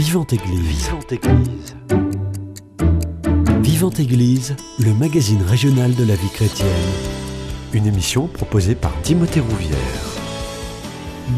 [0.00, 0.86] Vivante Église.
[0.86, 1.76] Vivante Église.
[3.60, 6.68] Vivante Église, le magazine régional de la vie chrétienne.
[7.74, 9.76] Une émission proposée par Timothée Rouvière.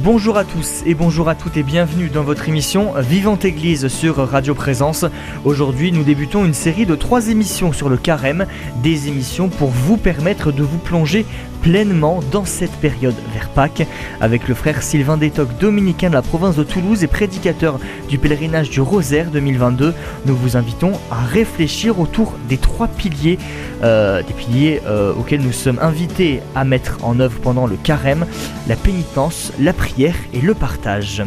[0.05, 4.17] Bonjour à tous et bonjour à toutes et bienvenue dans votre émission Vivante Église sur
[4.17, 5.05] Radio Présence.
[5.45, 8.47] Aujourd'hui, nous débutons une série de trois émissions sur le carême,
[8.81, 11.27] des émissions pour vous permettre de vous plonger
[11.63, 13.87] pleinement dans cette période vers Pâques
[14.21, 17.79] avec le frère Sylvain Détoc, dominicain de la province de Toulouse et prédicateur
[18.09, 19.95] du pèlerinage du Rosaire 2022.
[20.27, 23.39] Nous vous invitons à réfléchir autour des trois piliers,
[23.83, 28.27] euh, des piliers euh, auxquels nous sommes invités à mettre en œuvre pendant le carême,
[28.69, 31.23] la pénitence, la prière et le partage.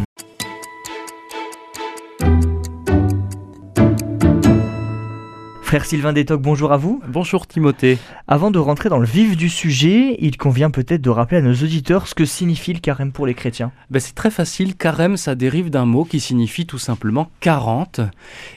[5.65, 7.01] Frère Sylvain Détoc, bonjour à vous.
[7.07, 7.97] Bonjour Timothée.
[8.27, 11.55] Avant de rentrer dans le vif du sujet, il convient peut-être de rappeler à nos
[11.55, 13.71] auditeurs ce que signifie le carême pour les chrétiens.
[13.89, 18.01] Ben c'est très facile, carême ça dérive d'un mot qui signifie tout simplement 40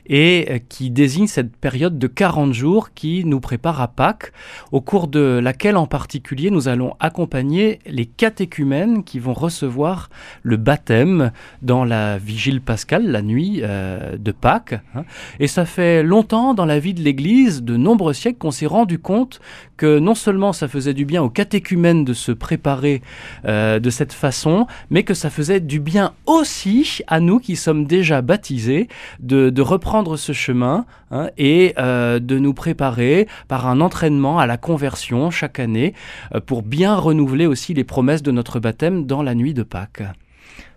[0.07, 4.33] et euh, qui désigne cette période de 40 jours qui nous prépare à Pâques,
[4.71, 10.11] au cours de laquelle en particulier nous allons accompagner les catéchumènes qui vont recevoir
[10.43, 11.33] le baptême
[11.63, 14.79] dans la vigile pascale, la nuit euh, de Pâques.
[14.95, 15.05] Hein.
[15.41, 18.99] Et ça fait longtemps dans la vie de l'Église, de nombreux siècles, qu'on s'est rendu
[18.99, 19.41] compte
[19.79, 23.01] que non seulement ça faisait du bien aux catéchumènes de se préparer
[23.47, 27.87] euh, de cette façon, mais que ça faisait du bien aussi à nous qui sommes
[27.87, 28.89] déjà baptisés
[29.21, 34.59] de, reprendre ce chemin hein, et euh, de nous préparer par un entraînement à la
[34.59, 35.95] conversion chaque année
[36.35, 40.03] euh, pour bien renouveler aussi les promesses de notre baptême dans la nuit de Pâques.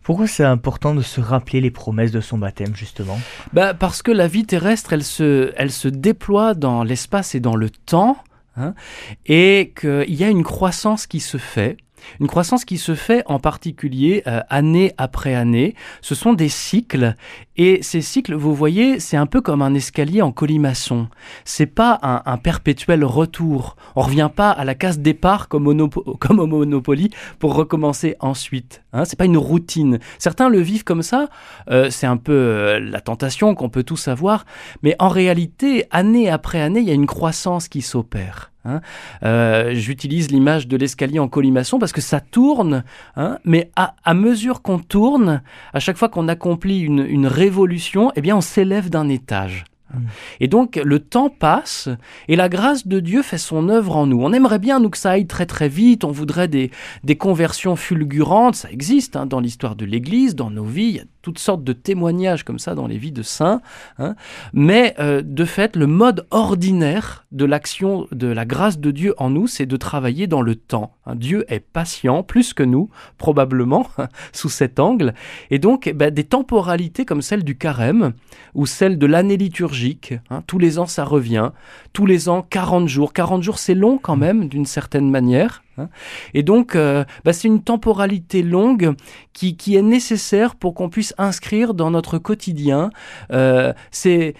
[0.03, 3.19] Pourquoi c'est important de se rappeler les promesses de son baptême, justement?
[3.53, 7.55] Bah Parce que la vie terrestre, elle se, elle se déploie dans l'espace et dans
[7.55, 8.17] le temps,
[8.57, 8.73] hein,
[9.27, 11.77] et qu'il y a une croissance qui se fait.
[12.19, 15.75] Une croissance qui se fait en particulier euh, année après année.
[16.01, 17.15] Ce sont des cycles
[17.57, 21.09] et ces cycles, vous voyez, c'est un peu comme un escalier en colimaçon.
[21.45, 23.75] C'est pas un, perpétuel retour.
[23.95, 28.81] On revient pas à la case départ comme, au Monopoly pour recommencer ensuite.
[28.93, 29.99] Hein, c'est pas une routine.
[30.17, 31.29] Certains le vivent comme ça.
[31.69, 34.45] Euh, c'est un peu euh, la tentation qu'on peut tous avoir.
[34.81, 38.50] Mais en réalité, année après année, il y a une croissance qui s'opère.
[38.65, 38.81] Hein.
[39.23, 42.83] Euh, j'utilise l'image de l'escalier en colimaçon parce que ça tourne,
[43.15, 45.41] hein, mais à, mesure qu'on tourne,
[45.73, 49.65] à chaque fois qu'on accomplit une, une révolution, eh bien on s'élève d'un étage.
[50.39, 51.89] Et donc le temps passe
[52.27, 54.21] et la grâce de Dieu fait son œuvre en nous.
[54.21, 56.71] On aimerait bien nous que ça aille très très vite, on voudrait des,
[57.03, 61.63] des conversions fulgurantes, ça existe hein, dans l'histoire de l'Église, dans nos vies, toutes sortes
[61.63, 63.61] de témoignages comme ça dans les vies de saints.
[63.99, 64.15] Hein.
[64.53, 69.29] Mais euh, de fait, le mode ordinaire de l'action de la grâce de Dieu en
[69.29, 70.95] nous, c'est de travailler dans le temps.
[71.05, 71.15] Hein.
[71.15, 73.87] Dieu est patient, plus que nous, probablement,
[74.33, 75.13] sous cet angle.
[75.49, 78.13] Et donc, eh ben, des temporalités comme celle du carême
[78.53, 80.43] ou celle de l'année liturgique, hein.
[80.47, 81.51] tous les ans ça revient,
[81.93, 83.13] tous les ans 40 jours.
[83.13, 85.63] 40 jours, c'est long quand même, d'une certaine manière.
[85.77, 85.89] Hein.
[86.33, 88.93] Et donc, euh, bah, c'est une temporalité longue
[89.33, 92.89] qui, est nécessaire pour qu'on puisse inscrire dans notre quotidien
[93.31, 94.35] euh, c'est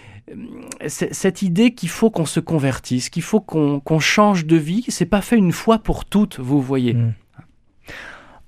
[0.86, 4.84] cette idée qu'il faut qu'on se convertisse, qu'il faut qu'on change de vie.
[4.88, 6.94] C'est pas fait une fois pour toutes, vous voyez.
[6.94, 7.12] Hmm.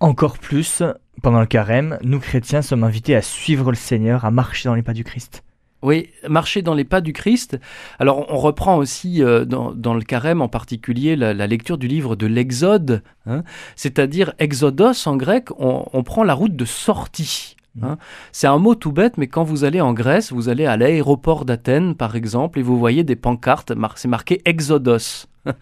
[0.01, 0.83] Encore plus,
[1.23, 4.83] pendant le carême, nous chrétiens sommes invités à suivre le Seigneur, à marcher dans les
[4.83, 5.43] pas du Christ.
[5.85, 7.61] Oui, marcher dans les pas du Christ.
[7.99, 12.27] Alors on reprend aussi euh, dans, le carême en particulier la, lecture du livre de
[12.27, 13.43] l'Exode, hein.
[13.77, 17.57] c'est-à-dire Exodos en grec, on, prend la route de sortie.
[17.83, 17.99] Hein.
[18.33, 21.45] C'est un mot tout bête, mais quand vous allez en Grèce, vous allez à l'aéroport
[21.45, 25.27] d'Athènes par exemple, et vous voyez des pancartes, c'est marqué Exodos.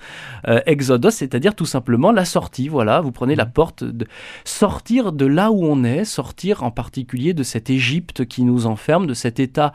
[0.49, 2.67] Euh, Exodos, c'est-à-dire tout simplement la sortie.
[2.69, 3.53] Voilà, vous prenez la mmh.
[3.53, 4.07] porte, de
[4.45, 9.07] sortir de là où on est, sortir en particulier de cette Égypte qui nous enferme,
[9.07, 9.73] de cet état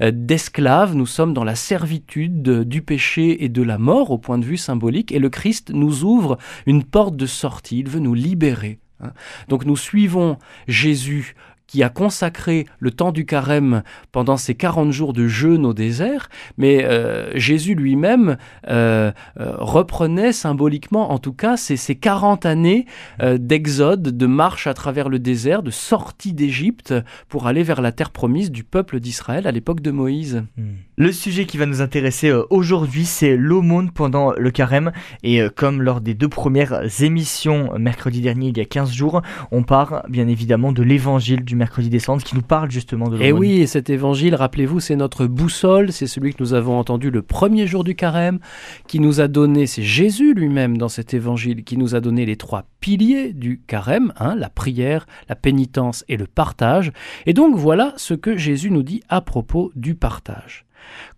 [0.00, 0.96] euh, d'esclave.
[0.96, 4.56] Nous sommes dans la servitude du péché et de la mort au point de vue
[4.56, 7.78] symbolique, et le Christ nous ouvre une porte de sortie.
[7.78, 8.80] Il veut nous libérer.
[9.00, 9.12] Hein.
[9.48, 10.36] Donc nous suivons
[10.66, 11.36] Jésus
[11.68, 16.30] qui a consacré le temps du carême pendant ces 40 jours de jeûne au désert,
[16.56, 18.38] mais euh, Jésus lui-même
[18.68, 22.86] euh, euh, reprenait symboliquement, en tout cas, ces, ces 40 années
[23.20, 26.94] d'exode, de marche à travers le désert, de sortie d'Égypte
[27.28, 30.44] pour aller vers la terre promise du peuple d'Israël à l'époque de Moïse.
[30.56, 30.76] Hmm.
[30.96, 34.92] Le sujet qui va nous intéresser aujourd'hui, c'est l'aumône pendant le carême,
[35.22, 39.62] et comme lors des deux premières émissions mercredi dernier, il y a 15 jours, on
[39.62, 43.28] part bien évidemment de l'évangile du mercredi des cendres qui nous parle justement de Et
[43.28, 43.40] l'aumône.
[43.40, 47.20] oui, et cet évangile, rappelez-vous, c'est notre boussole, c'est celui que nous avons entendu le
[47.20, 48.38] premier jour du carême,
[48.86, 52.36] qui nous a donné, c'est Jésus lui-même dans cet évangile, qui nous a donné les
[52.36, 56.92] trois piliers du carême, hein, la prière, la pénitence et le partage.
[57.26, 60.64] Et donc voilà ce que Jésus nous dit à propos du partage.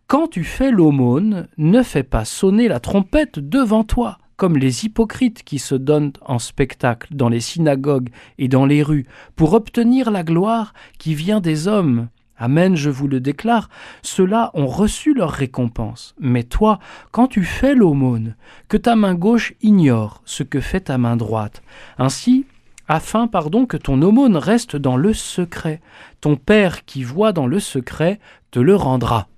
[0.07, 5.43] Quand tu fais l'aumône, ne fais pas sonner la trompette devant toi, comme les hypocrites
[5.43, 8.09] qui se donnent en spectacle dans les synagogues
[8.39, 9.07] et dans les rues,
[9.37, 12.09] pour obtenir la gloire qui vient des hommes.
[12.39, 13.69] Amen, je vous le déclare,
[14.01, 16.15] ceux-là ont reçu leur récompense.
[16.19, 16.79] Mais toi,
[17.11, 18.35] quand tu fais l'aumône,
[18.69, 21.63] que ta main gauche ignore ce que fait ta main droite.
[21.99, 22.47] Ainsi,
[22.89, 25.83] afin, pardon, que ton aumône reste dans le secret.
[26.23, 28.19] Ton Père qui voit dans le secret
[28.51, 29.29] te le rendra.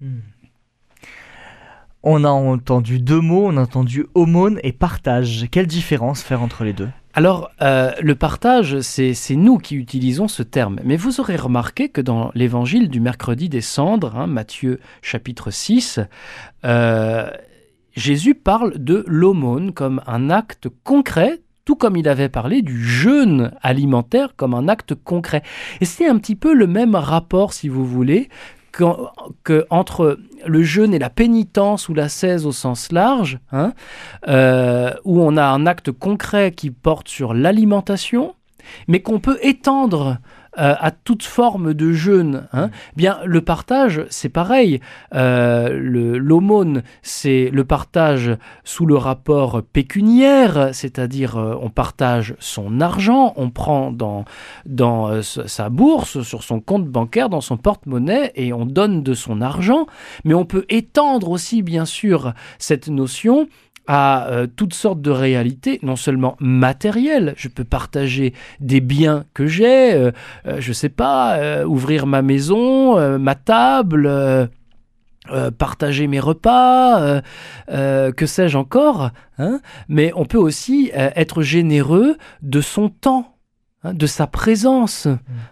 [0.00, 0.22] Hmm.
[2.02, 5.46] On a entendu deux mots, on a entendu aumône et partage.
[5.50, 6.88] Quelle différence faire entre les deux?
[7.12, 10.80] Alors, euh, le partage, c'est nous qui utilisons ce terme.
[10.84, 16.00] Mais vous aurez remarqué que dans l'évangile du mercredi des cendres, hein, Matthieu chapitre 6,
[16.64, 17.28] euh,
[17.94, 23.52] Jésus parle de l'aumône comme un acte concret, tout comme il avait parlé du jeûne
[23.60, 25.42] alimentaire comme un acte concret.
[25.82, 28.30] Et c'est un petit peu le même rapport, si vous voulez,
[28.72, 33.72] que entre le jeûne et la pénitence ou la cèse au sens large, hein,
[34.28, 38.34] euh, où on a un acte concret qui porte sur l'alimentation,
[38.88, 40.18] mais qu'on peut étendre
[40.58, 42.48] euh, à toute forme de jeûne.
[42.52, 42.70] hein.
[42.96, 44.80] Bien, le partage, c'est pareil.
[45.14, 45.78] Euh,
[46.18, 53.50] L'aumône, c'est le partage sous le rapport pécuniaire, c'est-à-dire euh, on partage son argent, on
[53.50, 54.24] prend dans,
[55.22, 59.86] sa bourse, sur son compte bancaire, dans son porte-monnaie, et on donne de son argent.
[60.24, 63.46] Mais on peut étendre aussi, bien sûr, cette notion
[63.86, 69.46] à euh, toutes sortes de réalités, non seulement matérielles, je peux partager des biens que
[69.46, 70.12] j'ai, euh,
[70.46, 74.10] euh, je sais pas, euh, ouvrir ma maison, euh, ma table,
[75.58, 77.20] partager mes repas,
[77.68, 83.36] que sais-je encore, hein mais on peut aussi être généreux de son temps.
[83.84, 85.06] Hein, de sa présence.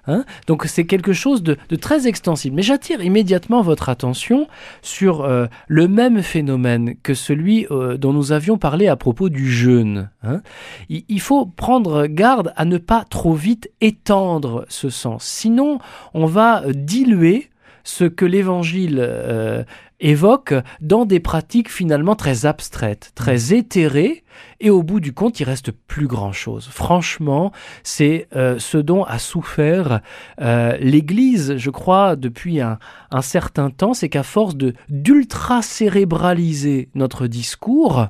[0.06, 0.24] hein.
[0.46, 2.56] Donc c'est quelque chose de, de très extensible.
[2.56, 4.48] Mais j'attire immédiatement votre attention
[4.82, 9.50] sur euh, le même phénomène que celui euh, dont nous avions parlé à propos du
[9.50, 10.10] jeûne.
[10.22, 10.42] hein.
[10.88, 15.24] Il, il faut prendre garde à ne pas trop vite étendre ce sens.
[15.24, 15.78] Sinon,
[16.14, 17.50] on va euh, diluer
[17.84, 19.64] ce que l'Évangile euh,
[20.00, 24.24] évoque dans des pratiques finalement très abstraites, très éthérées,
[24.60, 26.68] et au bout du compte, il reste plus grand-chose.
[26.70, 27.52] Franchement,
[27.82, 30.00] c'est euh, ce dont a souffert
[30.40, 32.78] euh, l'Église, je crois, depuis un,
[33.10, 38.06] un certain temps, c'est qu'à force de d'ultra-cérébraliser notre discours,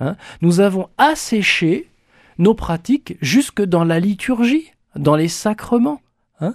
[0.00, 1.88] hein, nous avons asséché
[2.38, 6.01] nos pratiques jusque dans la liturgie, dans les sacrements.
[6.42, 6.54] Hein.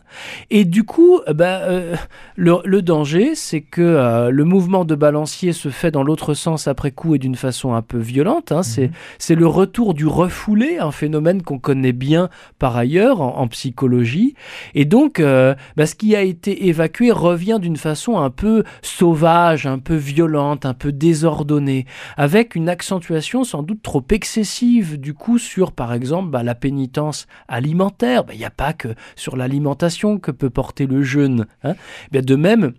[0.49, 1.95] Et du coup, euh, ben, euh,
[2.35, 6.67] le, le danger, c'est que euh, le mouvement de balancier se fait dans l'autre sens
[6.67, 8.51] après coup et d'une façon un peu violente.
[8.51, 8.63] hein.
[8.63, 12.29] C'est c'est le retour du refoulé, un phénomène qu'on connaît bien
[12.59, 14.35] par ailleurs en, en psychologie.
[14.75, 19.65] Et donc, euh, bah, ce qui a été évacué revient d'une façon un peu sauvage,
[19.65, 21.85] un peu violente, un peu désordonnée,
[22.17, 27.27] avec une accentuation sans doute trop excessive du coup sur, par exemple, bah, la pénitence
[27.47, 28.23] alimentaire.
[28.25, 29.76] Bah, Il n'y a pas que sur l'alimentation
[30.21, 31.45] que peut porter le jeûne.
[31.63, 31.75] hein.
[32.11, 32.73] Bien, de même,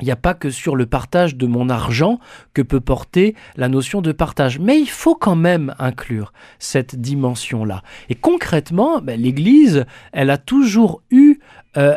[0.00, 2.18] il n'y a pas que sur le partage de mon argent
[2.52, 4.58] que peut porter la notion de partage.
[4.58, 7.82] Mais il faut quand même inclure cette dimension-là.
[8.08, 11.38] Et concrètement, ben, l'Église, elle a toujours eu
[11.76, 11.96] euh,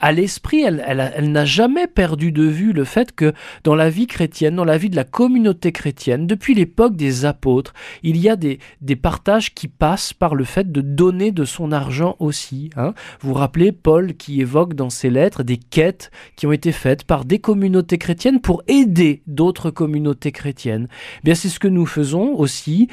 [0.00, 3.32] à l'esprit, elle, elle elle n'a jamais perdu de vue le fait que
[3.64, 7.74] dans la vie chrétienne, dans la vie de la communauté chrétienne, depuis l'époque des apôtres,
[8.02, 11.72] il y a des, des partages qui passent par le fait de donner de son
[11.72, 12.70] argent aussi.
[12.76, 12.94] hein.
[13.20, 17.04] Vous vous rappelez Paul qui évoque dans ses lettres des quêtes qui ont été faites
[17.04, 20.88] par des communautés chrétiennes pour aider d'autres communautés chrétiennes.
[21.18, 22.88] Eh Bien, c'est ce que nous faisons aussi.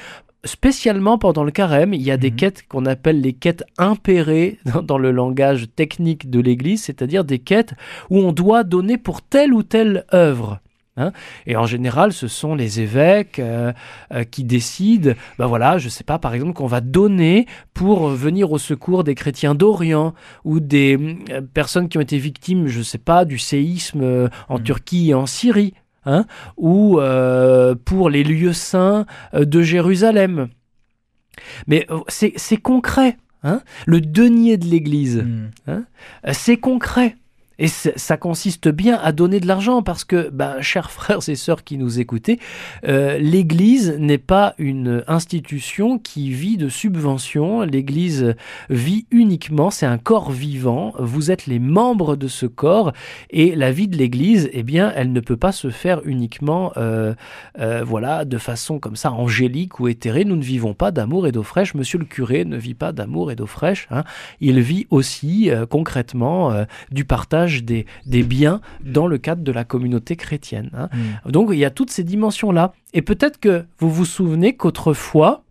[0.48, 2.36] Spécialement pendant le carême, il y a des Mhm.
[2.38, 7.40] quêtes qu'on appelle les quêtes impérées dans, dans le langage technique de l'Église, c'est-à-dire des
[7.40, 7.74] quêtes
[8.10, 10.60] où on doit donner pour telle ou telle œuvre.
[10.96, 11.12] hein.
[11.46, 13.72] Et en général, ce sont les évêques euh,
[14.14, 18.52] euh, qui décident, ben voilà, je sais pas, par exemple, qu'on va donner pour venir
[18.52, 20.14] au secours des chrétiens d'Orient
[20.44, 20.98] ou des
[21.30, 24.64] euh, personnes qui ont été victimes, je sais pas, du séisme en Mhm.
[24.64, 25.74] Turquie et en Syrie,
[26.08, 30.48] hein, ou euh, pour les lieux saints euh, de Jérusalem.
[31.68, 33.18] Mais euh, c'est concret.
[33.44, 33.62] hein.
[33.86, 35.50] Le denier de l'Église, Hmm.
[35.70, 35.82] euh,
[36.34, 37.16] c'est concret.
[37.60, 41.64] Et ça consiste bien à donner de l'argent parce que, ben, chers frères et sœurs
[41.64, 42.40] qui nous écoutez,
[42.88, 47.62] euh, l'Église n'est pas une institution qui vit de subventions.
[47.62, 48.36] L'Église
[48.70, 50.94] vit uniquement, c'est un corps vivant.
[51.00, 52.94] Vous êtes les membres de ce corps
[53.32, 57.16] et la vie de l'Église, eh bien, elle ne peut pas se faire uniquement, euh,
[57.60, 60.26] euh, voilà, de façon comme ça angélique ou éthérée.
[60.26, 61.74] Nous ne vivons pas d'amour et d'eau fraîche.
[61.74, 63.88] Monsieur le curé ne vit pas d'amour et d'eau fraîche.
[63.90, 64.04] Hein.
[64.42, 66.54] Il vit aussi concrètement
[66.92, 67.86] du partage des,
[68.24, 70.70] biens dans le cadre de la communauté chrétienne.
[70.74, 70.90] Hein.
[71.26, 71.32] Mm.
[71.32, 72.74] Donc il y a toutes ces dimensions-là.
[72.94, 75.44] Et peut-être que vous vous souvenez qu'autrefois,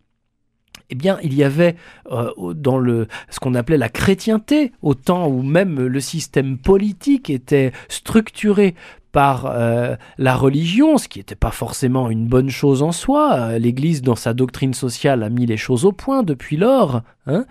[0.90, 1.76] eh bien, il y avait
[2.12, 7.28] euh, dans le, ce qu'on appelait la chrétienté, au temps où même le système politique
[7.28, 8.74] était structuré
[9.16, 13.32] par euh, la religion, ce qui n'était pas forcément une bonne chose en soi.
[13.32, 17.00] Euh, L'Église, dans sa doctrine sociale, a mis les choses au point depuis lors.
[17.26, 17.46] Hein.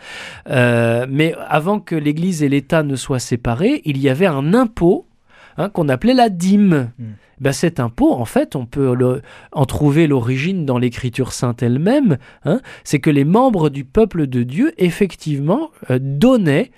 [0.47, 5.07] Euh, mais avant que l'Église et l'État ne soient séparés, il y avait un impôt
[5.57, 6.91] hein, qu'on appelait la dîme.
[6.99, 7.13] Hmm.
[7.41, 8.95] Ben, cet impôt, en fait, on peut
[9.51, 12.19] en trouver l'origine dans l'Écriture sainte elle-même.
[12.43, 12.59] Hein.
[12.83, 16.69] C'est que les membres du peuple de Dieu, effectivement, donnaient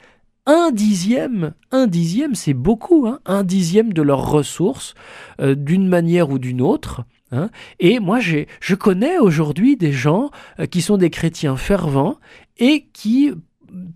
[0.47, 4.95] un dixième, un dixième, c'est beaucoup, hein, un dixième de leurs ressources,
[5.41, 7.03] euh, d'une manière ou d'une autre.
[7.31, 7.49] Hein.
[7.79, 12.17] Et moi, je connais aujourd'hui des gens euh, qui sont des chrétiens fervents
[12.57, 13.33] et qui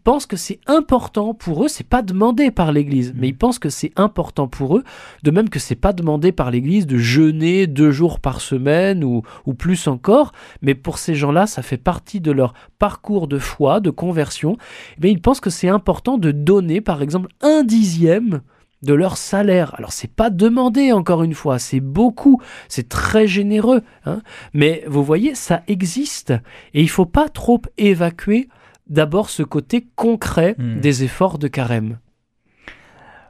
[0.04, 3.70] pensent que c'est important pour eux, c'est pas demandé par l'Église, mais ils pensent que
[3.70, 4.84] c'est important pour eux,
[5.24, 9.24] de même que c'est pas demandé par l'Église de jeûner deux jours par semaine ou,
[9.58, 13.90] plus encore, mais pour ces gens-là, ça fait partie de leur parcours de foi, de
[13.90, 14.58] conversion.
[15.00, 18.42] Mais ils pensent que c'est important de donner, par exemple, un dixième
[18.82, 19.76] de leur salaire.
[19.78, 24.22] Alors c'est pas demandé encore une fois, c'est beaucoup, c'est très généreux, hein.
[24.54, 26.32] mais vous voyez, ça existe
[26.74, 28.50] et il faut pas trop évacuer
[28.91, 30.79] d'abord ce côté concret hmm.
[30.79, 31.98] des efforts de carême.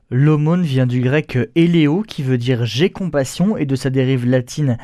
[0.09, 4.77] L'aumône vient du grec éléo qui veut dire j'ai compassion et de sa dérive latine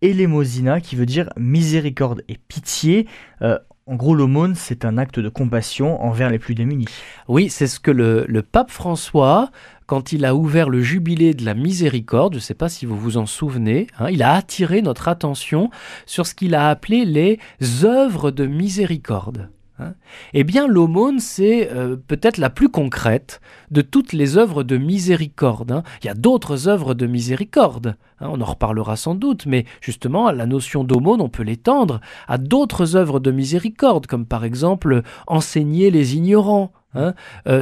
[0.00, 3.06] élémosina qui veut dire miséricorde et pitié.
[3.42, 6.88] Euh, en gros, l'aumône, c'est un acte de compassion envers les plus démunis.
[7.28, 9.50] Oui, c'est ce que le, pape François,
[9.86, 12.96] quand il a ouvert le jubilé de la miséricorde, je ne sais pas si vous
[12.96, 15.70] vous en souvenez, hein, il a attiré notre attention
[16.06, 17.38] sur ce qu'il a appelé les
[17.84, 19.50] œuvres de miséricorde.
[19.78, 19.94] Hein.
[20.34, 25.72] eh bien, l'aumône, c'est euh, peut-être la plus concrète de toutes les œuvres de miséricorde.
[25.72, 25.82] Hein.
[26.02, 30.30] Il y a d'autres œuvres de miséricorde, hein, on en reparlera sans doute, mais justement,
[30.30, 35.90] la notion d'aumône, on peut l'étendre à d'autres œuvres de miséricorde, comme par exemple enseigner
[35.90, 37.12] les ignorants, euh,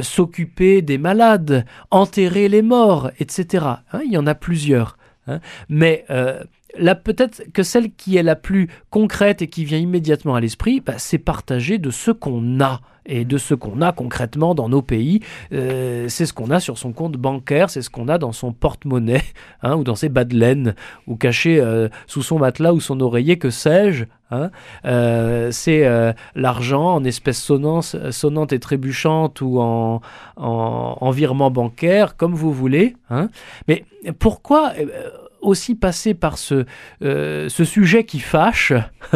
[0.01, 3.65] s'occuper des malades, enterrer les morts, etc.
[4.03, 4.97] il y en a plusieurs.
[5.69, 6.43] Mais euh,
[7.03, 10.93] peut-être que celle qui est la plus concrète et qui vient immédiatement à l'esprit, bah,
[10.97, 15.21] c'est partager de ce qu'on a et de ce qu'on a concrètement dans nos pays.
[15.53, 18.53] Euh, c'est ce qu'on a sur son compte bancaire, c'est ce qu'on a dans son
[18.53, 19.23] porte-monnaie
[19.63, 20.75] hein, ou dans ses bas de laine
[21.07, 24.05] ou caché euh, sous son matelas ou son oreiller, que sais-je.
[24.29, 24.49] Hein.
[24.85, 25.85] Euh, c'est
[26.35, 29.99] l'argent en espèces sonnantes, et trébuchantes ou en,
[30.37, 32.95] en, virement bancaire, comme vous voulez.
[33.09, 33.27] Hein.
[33.67, 33.83] Mais
[34.19, 34.71] pourquoi
[35.41, 36.65] aussi passer par ce,
[37.03, 38.73] euh, ce sujet qui fâche,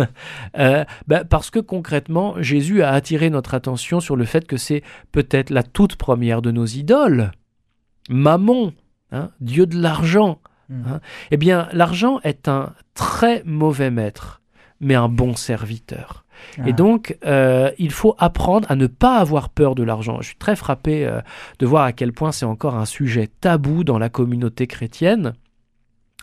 [0.58, 4.84] euh, ben, parce que concrètement, Jésus a attiré notre attention sur le fait que c'est
[5.12, 7.32] peut-être la toute première de nos idoles.
[8.10, 8.74] Mammon,
[9.12, 10.39] hein, Dieu de l'argent.
[10.70, 10.84] Hmm.
[10.88, 11.01] Hein.
[11.32, 14.41] Eh bien, l'argent est un très mauvais maître,
[14.79, 16.25] mais un bon serviteur.
[16.65, 16.72] Et ah.
[16.74, 20.17] donc, euh, il faut apprendre à ne pas avoir peur de l'argent.
[20.20, 21.10] Je suis très frappé
[21.60, 25.34] de voir à quel point c'est encore un sujet tabou dans la communauté chrétienne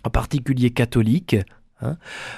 [0.05, 1.37] en particulier catholique,
[1.81, 1.97] hein,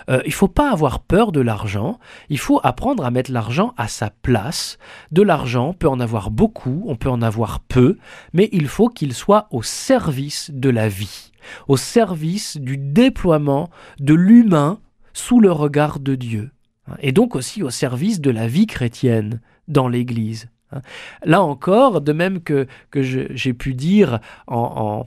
[0.09, 3.89] euh, il faut pas avoir peur de l'argent, il faut apprendre à mettre l'argent à
[3.89, 4.79] sa place.
[5.13, 7.99] De l'argent, on peut en avoir beaucoup, on peut en avoir peu,
[8.33, 11.33] mais il faut qu'il soit au service de la vie,
[11.69, 14.81] au service du déploiement de l'humain
[15.13, 16.51] sous le regard de Dieu,
[16.89, 20.49] hein, et donc aussi au service de la vie chrétienne dans l'Église.
[20.73, 20.81] Hein.
[21.25, 25.05] Là encore, de même que, que j'ai pu dire en,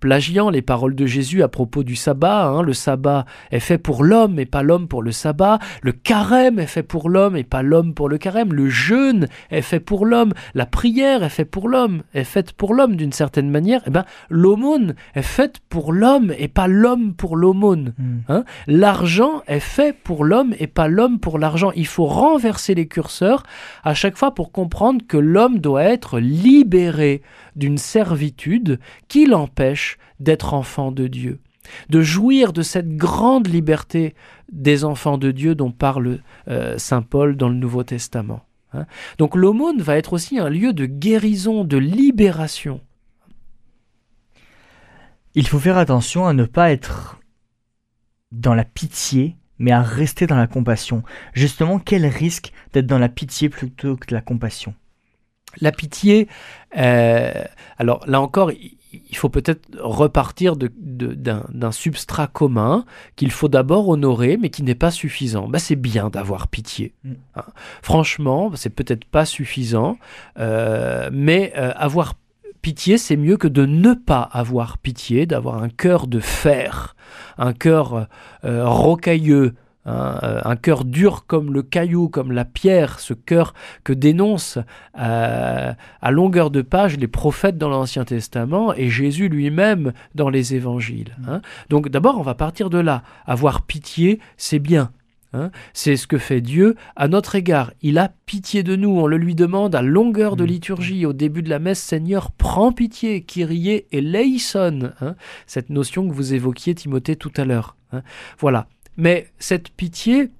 [0.00, 2.46] plagiant les paroles de Jésus à propos du sabbat.
[2.46, 2.62] Hein.
[2.62, 5.58] Le sabbat est fait pour l'homme et pas l'homme pour le sabbat.
[5.82, 8.52] Le carême est fait pour l'homme et pas l'homme pour le carême.
[8.52, 10.32] Le jeûne est fait pour l'homme.
[10.54, 13.82] La prière est faite pour l'homme, est faite pour l'homme d'une certaine manière.
[13.86, 17.94] Eh ben, l'aumône est faite pour l'homme et pas l'homme pour l'aumône.
[17.98, 18.18] Hmm.
[18.28, 18.44] Hein.
[18.66, 21.72] L'argent est fait pour l'homme et pas l'homme pour l'argent.
[21.74, 23.42] Il faut renverser les curseurs
[23.84, 27.22] à chaque fois pour comprendre que l'homme doit être libéré
[27.54, 28.78] d'une servitude
[29.08, 31.40] qui l'empêche d'être enfant de Dieu,
[31.88, 34.14] de jouir de cette grande liberté
[34.52, 38.44] des enfants de Dieu dont parle euh, Saint Paul dans le Nouveau Testament.
[38.72, 38.86] Hein.
[39.18, 42.80] Donc l'aumône va être aussi un lieu de guérison, de libération.
[45.34, 47.20] Il faut faire attention à ne pas être
[48.32, 51.02] dans la pitié, mais à rester dans la compassion.
[51.32, 54.74] Justement, quel risque d'être dans la pitié plutôt que de la compassion?
[55.60, 56.28] La pitié,
[56.76, 57.44] euh,
[57.78, 58.50] alors là encore,
[59.10, 62.84] il faut peut-être repartir d'un substrat commun
[63.16, 65.48] qu'il faut d'abord honorer, mais qui n'est pas suffisant.
[65.48, 66.94] Ben, c'est bien d'avoir pitié.
[67.04, 67.12] Mm.
[67.36, 67.44] Hein.
[67.82, 69.98] Franchement, c'est peut-être pas suffisant,
[70.38, 72.14] euh, mais euh, avoir
[72.62, 76.96] pitié, c'est mieux que de ne pas avoir pitié, d'avoir un cœur de fer,
[77.38, 78.08] un cœur
[78.44, 79.54] euh, rocailleux,
[79.86, 84.58] Hein, euh, un cœur dur comme le caillou, comme la pierre, ce cœur que dénoncent
[84.98, 90.56] euh, à longueur de page les prophètes dans l'Ancien Testament et Jésus lui-même dans les
[90.56, 91.16] évangiles.
[91.28, 91.40] Hein.
[91.70, 93.04] Donc d'abord, on va partir de là.
[93.26, 94.90] Avoir pitié, c'est bien.
[95.32, 95.52] Hein.
[95.72, 97.72] C'est ce que fait Dieu à notre égard.
[97.80, 98.90] Il a pitié de nous.
[98.90, 100.48] On le lui demande à longueur de mm.
[100.48, 101.06] liturgie.
[101.06, 104.92] Au début de la messe, Seigneur, prends pitié, Kyrie et leison.
[105.46, 107.76] Cette notion que vous évoquiez, Timothée, tout à l'heure.
[108.40, 108.66] Voilà.
[108.96, 110.30] Mais cette pitié,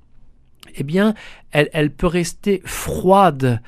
[0.74, 1.14] eh bien,
[1.52, 3.60] elle, peut rester froide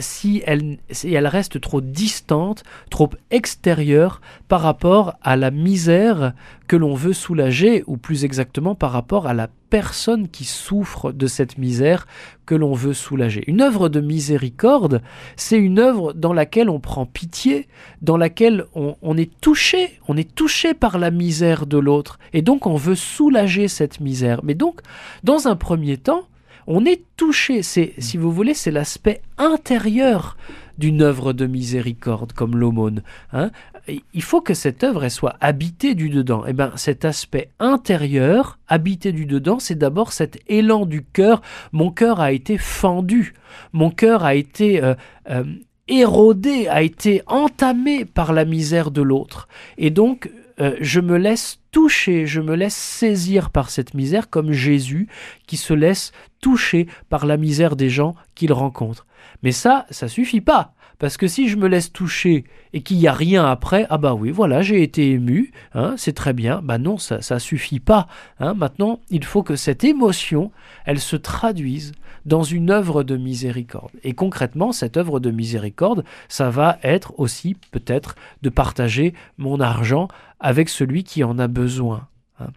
[0.00, 6.34] si elle, si elle, reste trop distante, trop extérieure par rapport à la misère
[6.68, 11.26] que l'on veut soulager, ou plus exactement par rapport à la personne qui souffre de
[11.26, 12.06] cette misère
[12.44, 13.42] que l'on veut soulager.
[13.46, 15.02] Une œuvre de miséricorde,
[15.36, 17.68] c'est une œuvre dans laquelle on prend pitié,
[18.02, 22.66] dans laquelle on, est touché, on est touché par la misère de l'autre, et donc
[22.66, 24.40] on veut soulager cette misère.
[24.44, 24.80] Mais donc,
[25.24, 26.24] dans un premier temps,
[26.66, 30.36] on est touché, c'est, si vous voulez, c'est l'aspect intérieur
[30.78, 33.02] d'une œuvre de miséricorde comme l'aumône.
[33.32, 33.50] Hein
[33.88, 36.46] il faut que cette œuvre soit habitée du dedans.
[36.46, 41.42] Et eh bien, cet aspect intérieur, habité du dedans, c'est d'abord cet élan du cœur.
[41.72, 43.34] Mon cœur a été fendu,
[43.72, 44.94] mon cœur a été euh,
[45.30, 45.44] euh,
[45.88, 49.48] érodé, a été entamé par la misère de l'autre.
[49.78, 54.52] Et donc, euh, je me laisse toucher, je me laisse saisir par cette misère comme
[54.52, 55.08] Jésus
[55.46, 56.12] qui se laisse
[56.42, 59.06] toucher par la misère des gens qu'il rencontre.
[59.42, 60.74] Mais ça, ça suffit pas.
[60.98, 64.14] Parce que si je me laisse toucher et qu'il n'y a rien après, ah bah
[64.14, 66.60] oui, voilà, j'ai été ému, hein, c'est très bien.
[66.62, 68.06] Bah non, ça ne suffit pas.
[68.38, 68.54] Hein.
[68.54, 70.52] Maintenant, il faut que cette émotion,
[70.84, 71.90] elle se traduise
[72.24, 73.90] dans une œuvre de miséricorde.
[74.04, 80.06] Et concrètement, cette œuvre de miséricorde, ça va être aussi peut-être de partager mon argent
[80.38, 82.06] avec celui qui en a besoin.
[82.38, 82.50] Hein.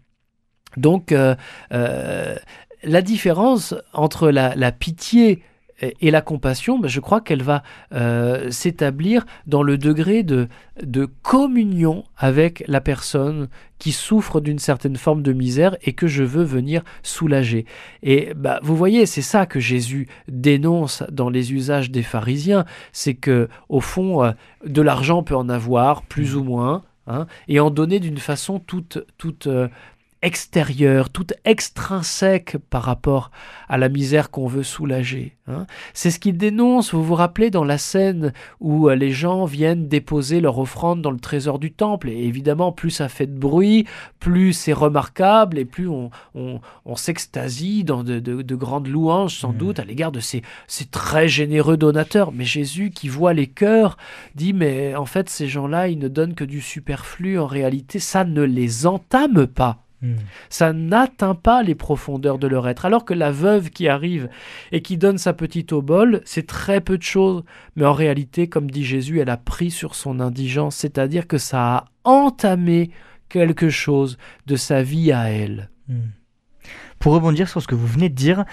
[0.78, 1.36] Donc, euh,
[1.74, 2.36] euh,
[2.86, 5.42] la différence entre la, pitié
[5.82, 10.48] et la compassion, ben, je crois qu'elle va euh, s'établir dans le degré de,
[11.22, 16.44] communion avec la personne qui souffre d'une certaine forme de misère et que je veux
[16.44, 17.66] venir soulager.
[18.04, 23.16] Et bah, vous voyez, c'est ça que Jésus dénonce dans les usages des pharisiens, c'est
[23.16, 24.32] que au fond, euh,
[24.66, 29.06] de l'argent peut en avoir plus ou moins, hein, et en donner d'une façon toute,
[29.18, 29.68] toute euh,
[30.26, 33.30] extérieure, toute extrinsèque par rapport
[33.70, 35.38] à la misère qu'on veut soulager.
[35.48, 35.68] Hein.
[35.94, 39.88] C'est ce qu'il dénonce, vous vous rappelez, dans la scène où euh, les gens viennent
[39.88, 42.10] déposer leur offrande dans le trésor du temple.
[42.10, 43.86] Et évidemment, plus ça fait de bruit,
[44.20, 46.10] plus c'est remarquable, et plus on,
[46.96, 49.58] s'extasie dans de, grandes louanges, sans mmh.
[49.58, 52.32] doute, à l'égard de ces, ces très généreux donateurs.
[52.32, 53.96] Mais Jésus, qui voit les cœurs,
[54.34, 57.38] dit, mais en fait, ces gens-là, ils ne donnent que du superflu.
[57.38, 59.85] En réalité, ça ne les entame pas.
[60.02, 60.16] Hmm.
[60.50, 62.86] Ça n'atteint pas les profondeurs de leur être.
[62.86, 64.30] Alors que la veuve qui arrive
[64.72, 67.44] et qui donne sa petite obole, c'est très peu de choses.
[67.76, 71.76] Mais en réalité, comme dit Jésus, elle a pris sur son indigence, c'est-à-dire que ça
[71.76, 72.92] a entamé
[73.30, 75.70] quelque chose de sa vie à elle.
[75.88, 76.10] Hmm.
[77.00, 78.46] Pour rebondir sur ce que vous venez de dire,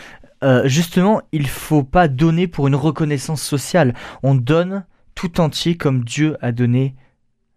[0.42, 3.94] euh, justement, il faut pas donner pour une reconnaissance sociale.
[4.22, 6.94] On donne tout entier comme Dieu a donné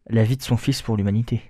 [0.09, 1.41] la vie de son Fils pour l'humanité.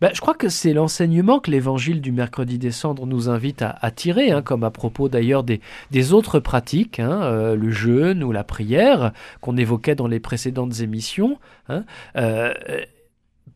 [0.00, 3.90] Ben, je crois que c'est l'enseignement que l'évangile du mercredi des cendres nous invite à,
[3.90, 8.44] tirer, hein, comme à propos d'ailleurs des, autres pratiques, hein, euh, le jeûne ou la
[8.44, 11.38] prière, qu'on évoquait dans les précédentes émissions.
[11.68, 11.84] Hein.
[12.16, 12.54] Euh,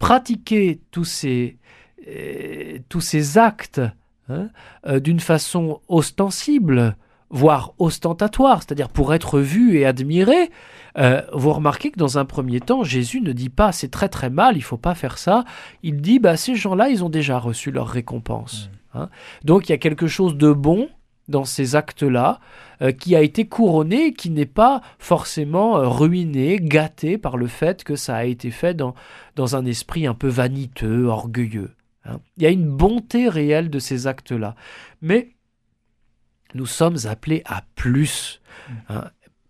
[0.01, 1.57] pratiquer tous ces,
[2.09, 3.81] euh, tous ces actes
[4.85, 6.97] d'une façon ostensible,
[7.31, 10.51] voire ostentatoire, c'est-à-dire pour être vu et admiré,
[10.99, 14.31] euh, vous remarquez que dans un premier temps, Jésus ne dit pas c'est très très
[14.31, 15.45] mal, il faut pas faire ça.
[15.83, 18.69] Il dit bah ces gens-là, ils ont déjà reçu leur récompense.
[18.95, 18.99] Mm.
[18.99, 19.11] Hein.
[19.45, 20.89] Donc il y a quelque chose de bon
[21.29, 22.41] dans ces actes-là
[22.83, 27.85] euh, qui a été couronné, qui n'est pas forcément euh, ruiné, gâté par le fait
[27.85, 28.95] que ça a été fait dans,
[29.37, 31.71] dans un esprit un peu vaniteux, orgueilleux.
[32.07, 32.21] Hein.
[32.39, 34.57] Il y a une bonté réelle de ces actes-là.
[35.03, 35.35] Mais
[36.55, 38.41] nous sommes appelés à plus.
[38.69, 38.73] Mm.
[38.89, 39.05] Hein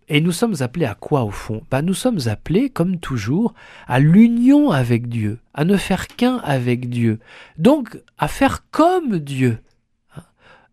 [0.09, 1.61] Et nous sommes appelés à quoi au fond?
[1.69, 3.53] Ben, Nous sommes appelés, comme toujours,
[3.87, 7.19] à l'union avec Dieu, à ne faire qu'un avec Dieu.
[7.59, 9.59] Donc, à faire comme Dieu.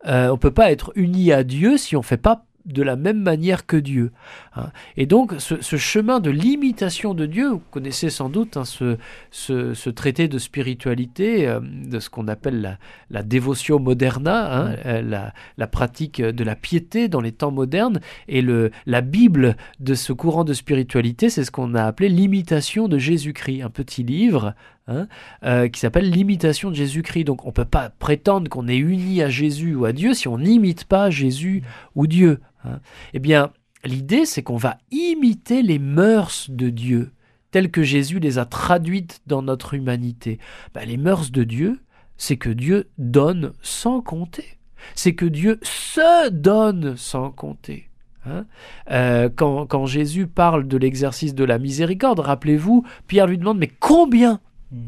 [0.06, 2.82] Euh, on ne peut pas être uni à Dieu si on ne fait pas de
[2.82, 4.12] la même manière que Dieu.
[4.54, 4.70] Hein.
[4.96, 10.28] Et donc ce, chemin de l'imitation de Dieu, vous connaissez sans doute hein, ce, traité
[10.28, 16.44] de spiritualité, euh, de ce qu'on appelle la, la moderna, hein, euh, la, pratique de
[16.44, 21.30] la piété dans les temps modernes, et le, la Bible de ce courant de spiritualité,
[21.30, 24.54] c'est ce qu'on a appelé l'imitation de Jésus-Christ, un petit livre
[24.88, 27.24] euh, qui s'appelle l'imitation de Jésus-Christ.
[27.24, 30.28] Donc on ne peut pas prétendre qu'on est uni à Jésus ou à Dieu si
[30.28, 31.62] on n'imite pas Jésus
[31.94, 32.40] ou Dieu.
[32.64, 32.80] Hein.
[33.12, 33.50] Eh bien,
[33.84, 37.12] l'idée, c'est qu'on va imiter les mœurs de Dieu,
[37.50, 40.38] telles que Jésus les a traduites dans notre humanité.
[40.74, 41.80] Ben, les mœurs de Dieu,
[42.16, 44.58] c'est que Dieu donne sans compter.
[44.94, 47.88] C'est que Dieu se donne sans compter.
[48.26, 48.46] Hein.
[48.90, 54.40] Euh, quand, Jésus parle de l'exercice de la miséricorde, rappelez-vous, Pierre lui demande, mais combien.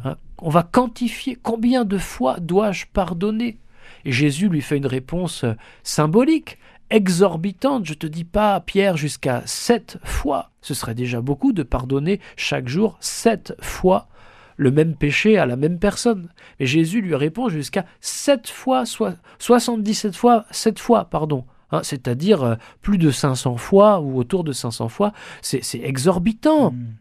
[0.05, 3.59] Hein, On va quantifier, combien de fois dois-je pardonner
[4.05, 5.45] Et Jésus lui fait une réponse
[5.83, 6.59] symbolique
[6.91, 7.87] exorbitante.
[7.87, 10.51] Je te dis pas, Pierre, jusqu'à sept fois.
[10.61, 14.09] Ce serait déjà beaucoup de pardonner chaque jour sept fois
[14.57, 16.29] le même péché à la même personne.
[16.59, 21.45] Mais Jésus lui répond jusqu'à sept fois, soit 77 fois, sept fois, pardon.
[21.71, 25.13] Hein, c'est-à-dire euh, plus de 500 fois ou autour de 500 fois.
[25.43, 26.73] C'est exorbitant.
[26.73, 26.95] Hmm.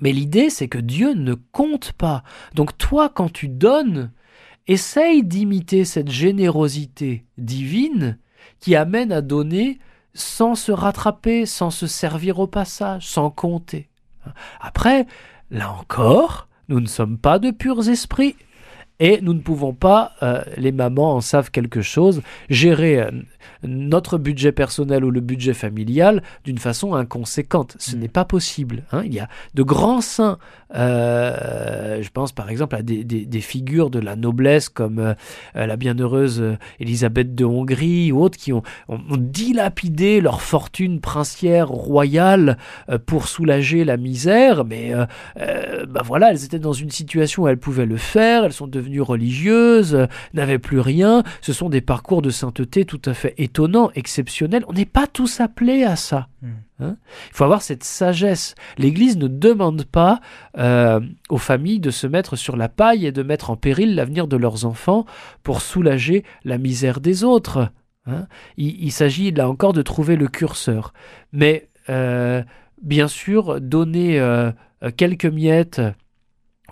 [0.00, 2.22] Mais l'idée, c'est que Dieu ne compte pas.
[2.54, 4.12] Donc toi, quand tu donnes,
[4.66, 8.18] essaye d'imiter cette générosité divine
[8.60, 9.78] qui amène à donner
[10.14, 13.88] sans se rattraper, sans se servir au passage, sans compter.
[14.60, 15.06] Après,
[15.50, 18.36] là encore, nous ne sommes pas de purs esprits
[19.00, 23.10] et nous ne pouvons pas, euh, les mamans en savent quelque chose, gérer euh,
[23.62, 27.76] notre budget personnel ou le budget familial d'une façon inconséquente.
[27.78, 28.00] Ce mm.
[28.00, 28.82] n'est pas possible.
[28.90, 29.02] Hein.
[29.04, 30.38] Il y a de grands saints,
[30.74, 35.14] euh, je pense par exemple à des, des, figures de la noblesse comme
[35.54, 36.42] la bienheureuse
[36.80, 42.58] Élisabeth de Hongrie ou autres qui ont, ont, dilapidé leur fortune princière royale
[43.06, 44.92] pour soulager la misère, mais
[45.36, 48.87] ben voilà, elles étaient dans une situation où elles pouvaient le faire, elles sont devenues
[49.00, 51.22] religieuses, n'avaient plus rien.
[51.40, 54.64] Ce sont des parcours de sainteté tout à fait étonnant, exceptionnel.
[54.68, 56.28] On n'est pas tous appelés à ça.
[56.42, 56.48] Hmm.
[56.80, 56.96] Hein.
[57.30, 58.54] Il faut avoir cette sagesse.
[58.76, 60.20] L'Église ne demande pas
[60.58, 64.28] euh, aux familles de se mettre sur la paille et de mettre en péril l'avenir
[64.28, 65.04] de leurs enfants
[65.42, 67.70] pour soulager la misère des autres.
[68.06, 68.26] Hein.
[68.56, 70.92] Il, s'agit là encore de trouver le curseur.
[71.32, 72.42] Mais euh,
[72.82, 74.52] bien sûr, donner euh,
[74.96, 75.80] quelques miettes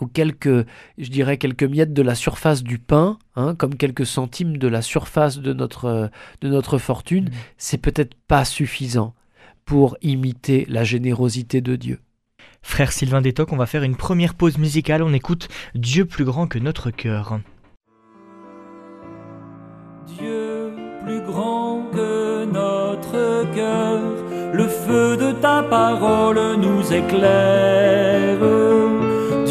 [0.01, 0.67] ou quelques,
[0.99, 4.83] je dirais, quelques miettes de la surface du pain, hein, comme quelques centimes de la
[4.83, 7.33] surface de notre, de notre fortune, mmh.
[7.57, 9.15] c'est peut-être pas suffisant
[9.65, 12.01] pour imiter la générosité de Dieu.
[12.63, 16.47] Frère Sylvain Détoc, on va faire une première pause musicale, on écoute Dieu plus grand
[16.47, 17.41] que notre cœur.
[20.19, 20.73] Dieu
[21.05, 24.01] plus grand que notre cœur,
[24.53, 28.86] le feu de ta parole nous éclaire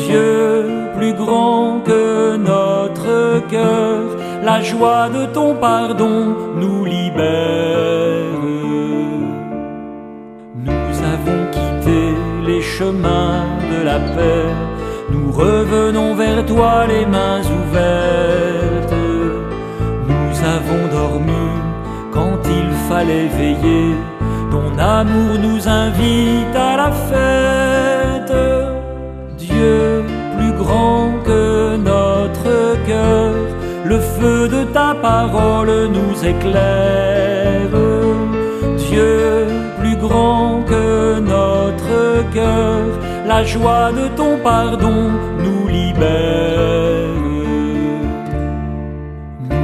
[0.08, 4.02] Plus grand que notre cœur,
[4.44, 7.24] la joie de ton pardon nous libère.
[10.64, 12.14] Nous avons quitté
[12.46, 14.46] les chemins de la paix,
[15.12, 18.94] nous revenons vers toi les mains ouvertes.
[20.08, 21.50] Nous avons dormi
[22.14, 23.96] quand il fallait veiller,
[24.52, 27.95] ton amour nous invite à la fête.
[30.66, 33.34] Grand que notre cœur,
[33.86, 37.76] le feu de ta parole nous éclaire.
[38.90, 39.46] Dieu
[39.80, 41.98] plus grand que notre
[42.34, 42.82] cœur,
[43.28, 45.12] la joie de ton pardon
[45.44, 47.14] nous libère.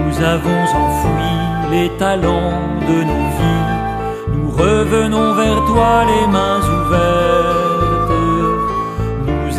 [0.02, 1.36] Nous avons enfoui
[1.72, 3.74] les talents de nos vies,
[4.36, 7.52] nous revenons vers toi les mains ouvertes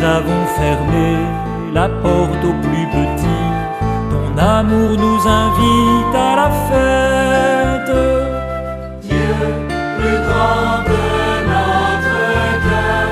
[0.03, 1.32] nous avons fermé
[1.73, 3.45] la porte au plus petit.
[4.11, 7.95] Ton amour nous invite à la fête.
[9.01, 9.35] Dieu,
[9.97, 11.03] plus grand que
[11.53, 12.19] notre
[12.65, 13.07] cœur,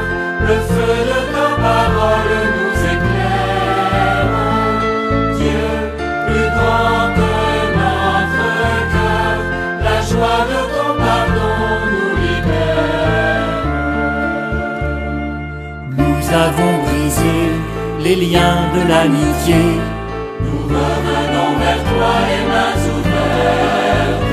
[0.48, 4.32] le feu de ta parole nous éclaire.
[5.40, 5.68] Dieu,
[6.28, 7.34] plus grand que
[7.82, 8.48] notre
[8.94, 9.38] cœur,
[9.88, 11.58] la joie de ton pardon
[11.94, 13.52] nous libère.
[15.98, 16.74] Nous avons
[18.04, 19.62] les liens de l'amitié.
[20.44, 24.28] Nous revenons vers toi les mains ouvertes.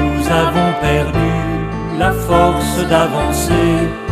[0.00, 1.32] Nous avons perdu
[1.98, 4.07] la force d'avancer.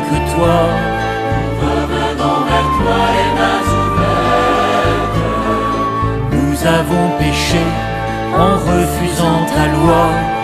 [0.00, 0.58] Que toi.
[1.60, 5.20] Revenons vers toi les mains ouvertes.
[6.32, 7.64] Nous avons péché
[8.36, 10.37] en refusant ta loi.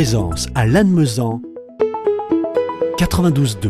[0.00, 1.42] Présence à Lannemezan
[2.96, 3.68] 92.2.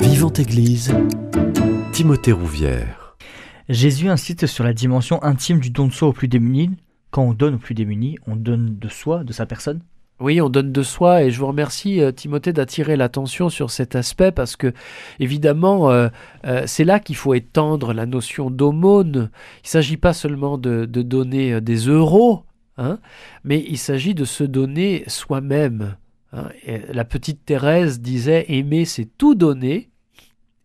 [0.00, 0.94] Vivante Église,
[1.92, 3.18] Timothée Rouvière.
[3.68, 6.70] Jésus insiste sur la dimension intime du don de soi aux plus démunis.
[7.10, 9.82] Quand on donne aux plus démunis, on donne de soi, de sa personne.
[10.20, 13.96] Oui, on donne de soi et je vous remercie euh, Timothée d'attirer l'attention sur cet
[13.96, 14.74] aspect parce que
[15.18, 16.08] évidemment euh,
[16.46, 19.30] euh, c'est là qu'il faut étendre la notion d'aumône.
[19.56, 22.44] Il ne s'agit pas seulement de, donner des euros,
[22.76, 22.98] hein,
[23.44, 25.96] mais il s'agit de se donner soi-même.
[26.34, 26.50] hein.
[26.92, 29.88] La petite Thérèse disait aimer c'est tout donner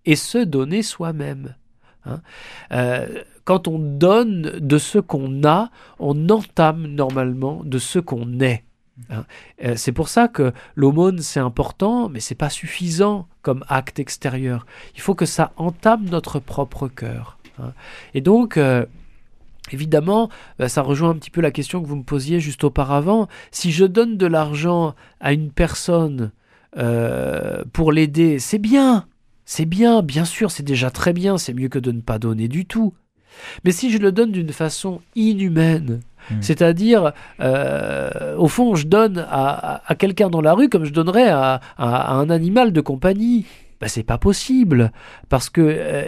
[0.04, 1.56] et se donner soi-même.
[2.06, 2.20] hein.
[3.46, 8.66] Quand on donne de ce qu'on a, on entame normalement de ce qu'on est.
[9.10, 9.26] hein.
[9.64, 14.66] Euh, c'est pour ça que l'aumône c'est important, mais c'est pas suffisant comme acte extérieur.
[14.96, 17.38] Il faut que ça entame notre propre cœur.
[17.60, 17.74] hein.
[18.14, 18.86] Et donc, euh,
[19.72, 20.30] évidemment,
[20.60, 23.28] euh, ça rejoint un petit peu la question que vous me posiez juste auparavant.
[23.52, 26.32] Si je donne de l'argent à une personne
[27.72, 29.08] pour l'aider, c'est bien.
[29.46, 32.50] C'est bien, bien sûr, c'est déjà très bien, c'est mieux que de ne pas donner
[32.50, 32.94] du tout.
[33.64, 36.36] Mais si je le donne d'une façon inhumaine, Mm.
[36.42, 40.94] c'est-à-dire, euh, au fond, je donne à, à- à quelqu'un dans la rue comme je
[40.94, 43.46] donnerais à, un animal de compagnie.
[43.82, 44.92] Ben, c'est pas possible
[45.30, 46.04] parce que euh,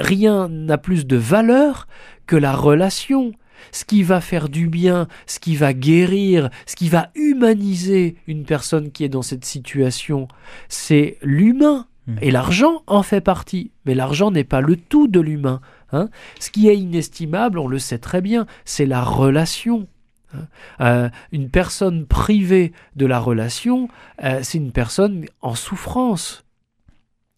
[0.00, 1.86] rien n'a plus de valeur
[2.26, 3.32] que la relation.
[3.72, 8.44] Ce qui va faire du bien, ce qui va guérir, ce qui va humaniser une
[8.44, 10.28] personne qui est dans cette situation,
[10.68, 11.86] c'est l'humain.
[12.06, 12.18] Mhm.
[12.22, 13.70] Et l'argent en fait partie.
[13.86, 15.60] Mais l'argent n'est pas le tout de l'humain.
[15.92, 16.08] Hein.
[16.40, 19.86] Ce qui est inestimable, on le sait très bien, c'est la relation.
[20.34, 20.46] hein.
[20.80, 23.88] Euh, une personne privée de la relation,
[24.22, 26.45] euh, c'est une personne en souffrance.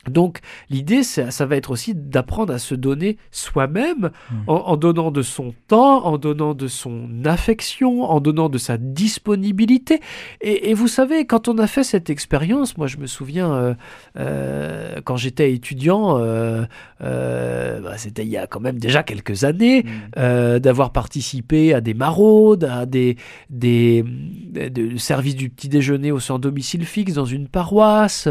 [0.06, 0.38] Donc
[0.70, 4.34] l'idée, ça, ça va être aussi d'apprendre à se donner soi-même Mm.
[4.46, 8.76] en, en donnant de son temps, en donnant de son affection, en donnant de sa
[8.76, 10.00] disponibilité.
[10.40, 13.74] Et, et vous savez, quand on a fait cette expérience, moi je me souviens euh,
[14.18, 16.66] euh, quand j'étais étudiant, euh,
[17.00, 19.84] bah, c'était il y a quand même déjà quelques années,
[20.16, 23.16] euh, d'avoir participé à des maraudes, à des,
[23.50, 24.04] des,
[24.52, 28.28] des services du petit déjeuner au sans domicile fixe dans une paroisse.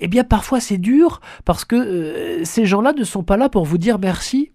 [0.00, 3.64] Eh bien, parfois c'est dur parce que euh, ces gens-là ne sont pas là pour
[3.64, 4.52] vous dire merci.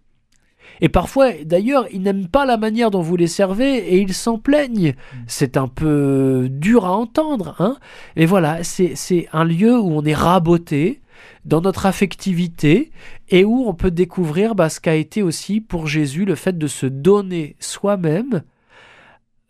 [0.83, 4.39] Et parfois, d'ailleurs, ils n'aiment pas la manière dont vous les servez et ils s'en
[4.39, 4.95] plaignent.
[5.27, 7.55] C'est un peu dur à entendre.
[7.59, 7.77] Hein
[8.15, 11.01] et voilà, c'est c'est un lieu où on est raboté
[11.45, 12.91] dans notre affectivité
[13.29, 16.67] et où on peut découvrir bah, ce qu'a été aussi pour Jésus le fait de
[16.67, 18.41] se donner soi-même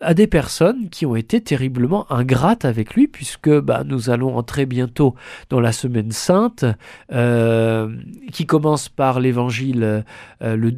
[0.02, 4.66] à des personnes qui ont été terriblement ingrates avec lui, puisque bah, nous allons entrer
[4.66, 5.16] bientôt
[5.50, 6.66] dans la semaine sainte,
[7.12, 7.96] euh,
[8.32, 10.02] qui commence par l'évangile euh,
[10.42, 10.72] euh,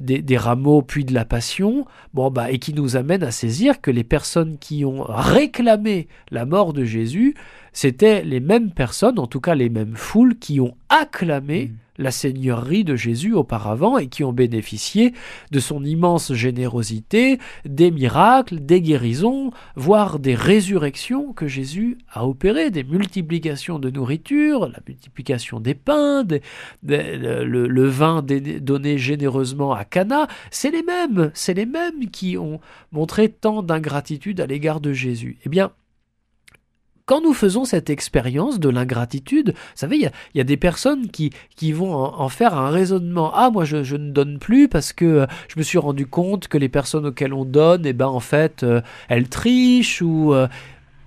[0.00, 3.80] des, des rameaux, puis de la passion, bon, bah, et qui nous amène à saisir
[3.80, 7.34] que les personnes qui ont réclamé la mort de Jésus
[7.72, 11.76] c'était les mêmes personnes, en tout cas les mêmes foules, qui ont acclamé Mm.
[12.02, 15.12] la seigneurie de Jésus auparavant et qui ont bénéficié
[15.50, 22.70] de son immense générosité, des miracles, des guérisons, voire des résurrections que Jésus a opérées,
[22.70, 26.40] des multiplications de nourriture, la multiplication des pains, des-
[26.82, 30.28] des- le, le- vin donné généreusement à Cana.
[30.50, 32.58] C'est les mêmes, c'est les mêmes qui ont
[32.90, 35.36] montré tant d'ingratitude à l'égard de Jésus.
[35.44, 35.72] Eh bien,
[37.12, 40.44] quand nous faisons cette expérience de l'ingratitude, vous savez, il y a, il y a
[40.44, 43.30] des personnes qui, qui vont en, en faire un raisonnement.
[43.34, 46.48] Ah, moi, je, je ne donne plus parce que euh, je me suis rendu compte
[46.48, 50.32] que les personnes auxquelles on donne, eh ben, en fait, euh, elles trichent ou...
[50.32, 50.48] euh,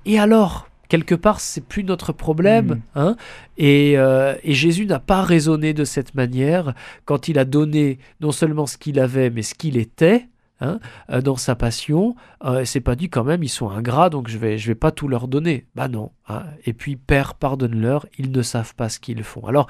[0.05, 2.67] et alors Quelque part, c'est plus notre problème.
[2.67, 2.81] Mm.
[2.99, 3.15] Hein
[3.57, 8.31] et, euh, et Jésus n'a pas raisonné de cette manière quand il a donné non
[8.31, 10.27] seulement ce qu'il avait, mais ce qu'il était.
[10.61, 14.27] Hein, euh, dans sa passion, euh, c'est pas dit quand même ils sont ingrats donc
[14.27, 15.65] je vais je vais pas tout leur donner.
[15.75, 16.11] Bah non.
[16.27, 16.43] hein.
[16.65, 19.45] Et puis Père pardonne-leur, ils ne savent pas ce qu'ils font.
[19.45, 19.67] Alors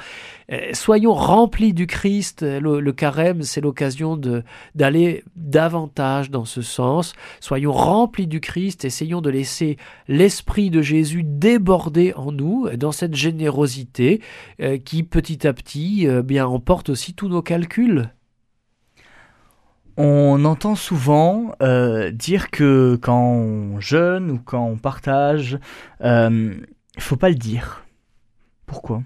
[0.51, 2.43] euh, soyons remplis du Christ.
[2.43, 4.43] Le, carême c'est l'occasion de
[4.73, 7.13] d'aller davantage dans ce sens.
[7.39, 8.85] Soyons remplis du Christ.
[8.85, 14.21] Essayons de laisser l'esprit de Jésus déborder en nous dans cette générosité
[14.85, 18.09] qui petit à petit bien emporte aussi tous nos calculs.
[19.97, 25.57] On entend souvent euh, dire que quand on jeûne ou quand on partage,
[26.01, 26.53] euh,
[26.95, 27.85] il faut pas le dire.
[28.65, 29.03] Pourquoi?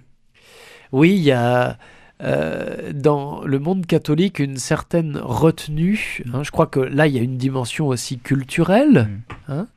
[0.92, 1.78] Oui, il y a
[2.24, 6.24] euh, dans le monde catholique une certaine retenue.
[6.34, 6.42] hein.
[6.44, 9.10] je crois que là, il y a une dimension aussi culturelle.
[9.48, 9.68] hein.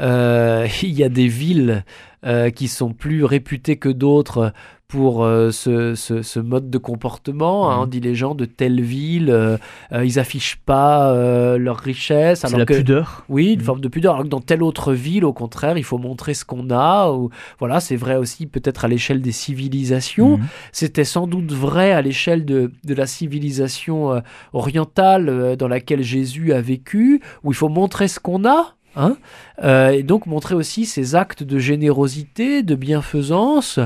[0.00, 1.84] Euh, il y a des villes
[2.24, 4.52] euh, qui sont plus réputées que d'autres
[4.92, 7.70] pour euh, ce, ce- ce mode de comportement.
[7.70, 7.76] hein.
[7.76, 7.82] Mhm.
[7.82, 9.56] On dit les gens de telle ville, euh,
[9.92, 12.44] euh, ils affichent pas euh, leur richesse.
[12.46, 13.24] C'est la que- pudeur.
[13.30, 13.64] oui, une Mhm.
[13.64, 14.12] forme de pudeur.
[14.14, 17.10] Alors que dans telle autre ville, au contraire, il faut montrer ce qu'on a.
[17.10, 20.36] Ou voilà, c'est vrai aussi peut-être à l'échelle des civilisations.
[20.36, 20.44] Mhm.
[20.72, 26.60] C'était sans doute vrai à l'échelle de, de la civilisation orientale dans laquelle Jésus a
[26.60, 28.74] vécu, où il faut montrer ce qu'on a.
[28.96, 29.16] Hein
[29.62, 33.78] Euh, et donc montrer aussi ses actes de générosité, de bienfaisance,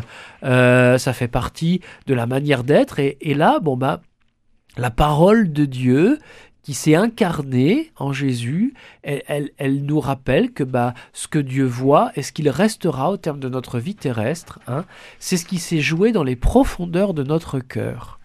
[0.43, 2.99] Euh, ça fait partie de la manière d'être.
[2.99, 4.01] Et, là, bon bah,
[4.77, 6.19] la parole de Dieu
[6.63, 12.11] qui s'est incarnée en Jésus, elle, elle- nous rappelle que bah, ce que Dieu voit
[12.17, 14.85] et ce qu'il restera au terme de notre vie terrestre, hein,
[15.21, 18.19] c'est ce qui s'est joué dans les profondeurs de notre cœur.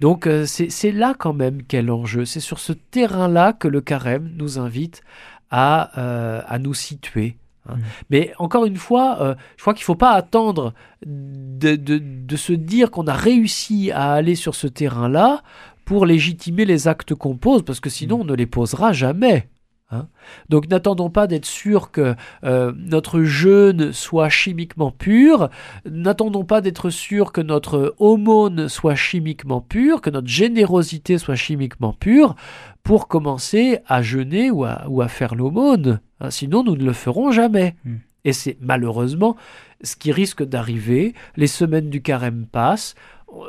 [0.00, 2.24] Donc euh, c'est là quand même qu'est l'enjeu.
[2.24, 5.02] C'est sur ce terrain-là que le carême nous invite
[5.52, 7.36] à, euh, à nous situer.
[7.68, 7.76] hein.
[7.76, 7.80] Mm.
[8.10, 10.72] Mais encore une fois, euh, je crois qu'il ne faut pas attendre
[11.06, 15.42] de, de- de se dire qu'on a réussi à aller sur ce terrain-là
[15.84, 19.48] pour légitimer les actes qu'on pose, parce que sinon on ne les posera jamais.
[19.92, 20.08] Hein.
[20.48, 25.48] Donc n'attendons pas d'être sûr que euh, notre jeûne soit chimiquement pur,
[25.88, 31.92] n'attendons pas d'être sûr que notre aumône soit chimiquement pure, que notre générosité soit chimiquement
[31.92, 32.34] pure,
[32.82, 36.00] pour commencer à jeûner ou à, ou à faire l'aumône.
[36.20, 36.30] hein.
[36.30, 37.76] sinon nous ne le ferons jamais.
[37.84, 37.96] Mm.
[38.24, 39.36] Et c'est malheureusement
[39.82, 41.14] ce qui risque d'arriver.
[41.36, 42.94] Les semaines du carême passent,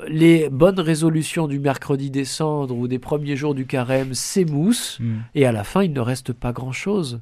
[0.07, 5.23] les bonnes résolutions du mercredi des cendres ou des premiers jours du carême s'émoussent, Mhm.
[5.35, 7.21] et à la fin, il ne reste pas grand-chose.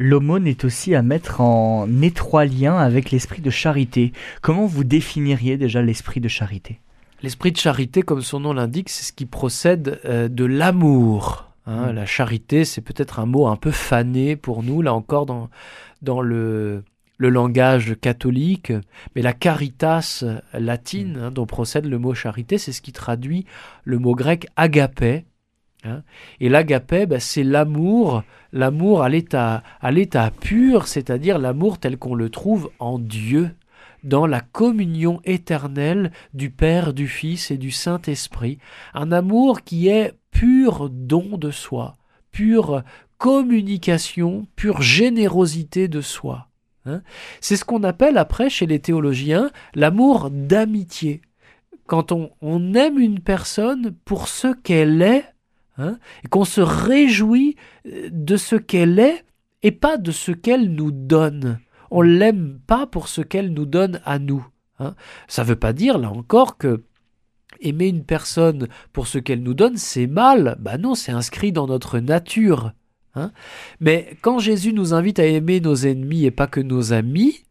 [0.00, 4.12] L'aumône est aussi à mettre en étroit lien avec l'esprit de charité.
[4.42, 6.78] Comment vous définiriez déjà l'esprit de charité?
[7.22, 11.50] L'esprit de charité, comme son nom l'indique, c'est ce qui procède euh, de l'amour.
[11.66, 11.90] hein.
[11.92, 11.96] Mm.
[11.96, 15.50] La charité, c'est peut-être un mot un peu fané pour nous, là encore dans,
[16.00, 16.84] dans le,
[17.18, 18.72] le langage catholique,
[19.14, 23.44] mais la caritas latine, hein, dont procède le mot charité, c'est ce qui traduit
[23.84, 25.26] le mot grec agapé.
[25.84, 26.02] hein.
[26.40, 29.62] Et l'agapé, bah, c'est l'amour, l'amour à l'état
[30.40, 33.50] pur, c'est-à-dire l'amour tel qu'on le trouve en Dieu,
[34.04, 38.58] dans la communion éternelle du Père, du Fils et du Saint-Esprit.
[38.94, 41.96] Un amour qui est pur don de soi,
[42.30, 42.84] pure
[43.18, 46.46] communication, pure générosité de soi.
[46.86, 47.02] Hein.
[47.40, 51.22] C'est ce qu'on appelle après chez les théologiens l'amour d'amitié.
[51.86, 55.24] Quand on, aime une personne pour ce qu'elle est,
[55.78, 59.24] hein, et qu'on se réjouit euh, de ce qu'elle est
[59.62, 61.58] et pas de ce qu'elle nous donne.
[61.90, 64.46] On l'aime pas pour ce qu'elle nous donne à nous.
[64.78, 64.94] hein.
[65.28, 66.82] Ça ne veut pas dire, là encore, que
[67.60, 70.56] aimer une personne pour ce qu'elle nous donne, c'est mal.
[70.60, 72.72] Bah non, c'est inscrit dans notre nature.
[73.18, 73.32] Hein.
[73.80, 77.44] Mais quand Jésus nous invite à aimer nos ennemis et pas que nos amis,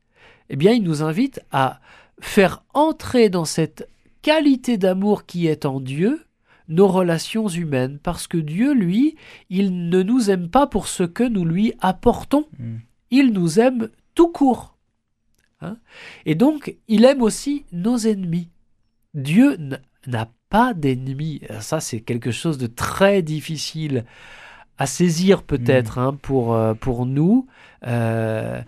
[0.49, 1.79] eh bien, il nous invite à
[2.19, 3.89] faire entrer dans cette
[4.21, 6.23] qualité d'amour qui est en Dieu
[6.67, 9.15] nos relations humaines, parce que Dieu, lui,
[9.49, 12.45] il ne nous aime pas pour ce que nous lui apportons.
[12.59, 12.75] Mm.
[13.11, 14.75] Il nous aime tout court.
[15.61, 15.77] Hein.
[16.25, 18.49] Et donc, il aime aussi nos ennemis.
[19.13, 19.57] Dieu
[20.07, 21.41] n'a pas d'ennemis.
[21.61, 24.05] Ça, c'est quelque chose de très difficile
[24.77, 26.03] à saisir peut-être mm.
[26.03, 27.47] hein, pour, euh, pour nous.
[27.85, 28.61] Euh,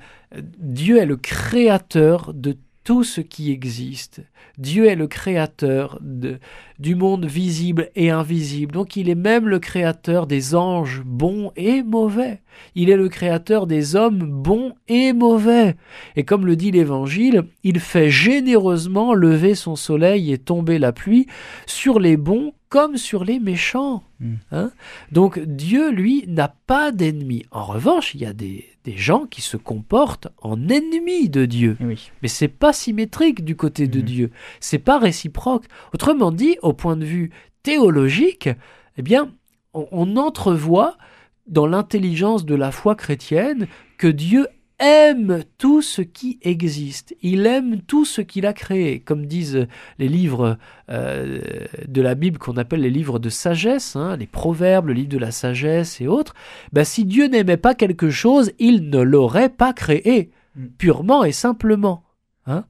[0.60, 4.24] Dieu est le créateur de tout ce qui existe.
[4.57, 6.39] Dieu est le créateur de,
[6.80, 8.74] du monde visible et invisible.
[8.74, 12.41] Donc il est même le créateur des anges bons et mauvais.
[12.74, 15.76] Il est le créateur des hommes bons et mauvais.
[16.16, 21.28] Et comme le dit l'Évangile, il fait généreusement lever son soleil et tomber la pluie
[21.68, 24.03] sur les bons comme sur les méchants.
[24.20, 24.36] Hmm.
[24.51, 24.72] Hein.
[25.11, 27.45] Donc Dieu, lui, n'a pas d'ennemis.
[27.51, 28.65] En revanche, il y a des,
[28.95, 31.78] gens qui se comportent en ennemis de Dieu.
[31.80, 32.09] Oui.
[32.24, 34.03] Mais c'est pas symétrique du côté de hmm.
[34.03, 34.32] Dieu.
[34.59, 35.65] C'est pas réciproque.
[35.93, 37.30] Autrement dit, au point de vue
[37.61, 38.49] théologique,
[38.97, 39.32] eh bien,
[39.74, 40.97] on entrevoit
[41.45, 43.67] dans l'intelligence de la foi chrétienne
[43.97, 44.47] que Dieu
[44.80, 47.16] aime tout ce qui existe.
[47.22, 49.68] Il aime tout ce qu'il a créé, comme disent
[49.98, 50.58] les livres
[50.90, 51.40] euh,
[51.88, 55.18] de la Bible qu'on appelle les livres de sagesse, hein, les proverbes, le livre de
[55.18, 56.34] la sagesse et autres.
[56.74, 60.68] Ben, si Dieu n'aimait pas quelque chose, il ne l'aurait pas créé, mm.
[60.78, 62.04] purement et simplement.
[62.48, 62.66] Hein.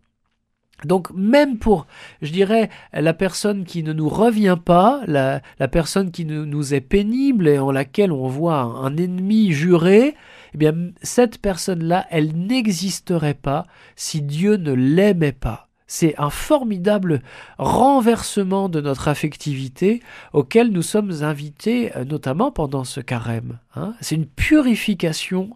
[0.86, 1.88] Donc même pour,
[2.22, 7.47] je dirais, la personne qui ne nous revient pas, la, personne qui nous est pénible
[7.47, 10.16] et en laquelle on voit un ennemi juré,
[10.53, 15.68] eh bien, cette personne-là, elle n'existerait pas si Dieu ne l'aimait pas.
[15.91, 17.23] C'est un formidable
[17.57, 23.57] renversement de notre affectivité auquel nous sommes invités, euh, notamment pendant ce carême.
[23.75, 23.95] Hein.
[23.99, 25.49] C'est une purification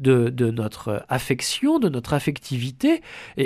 [0.00, 3.00] de, notre affection, de notre affectivité,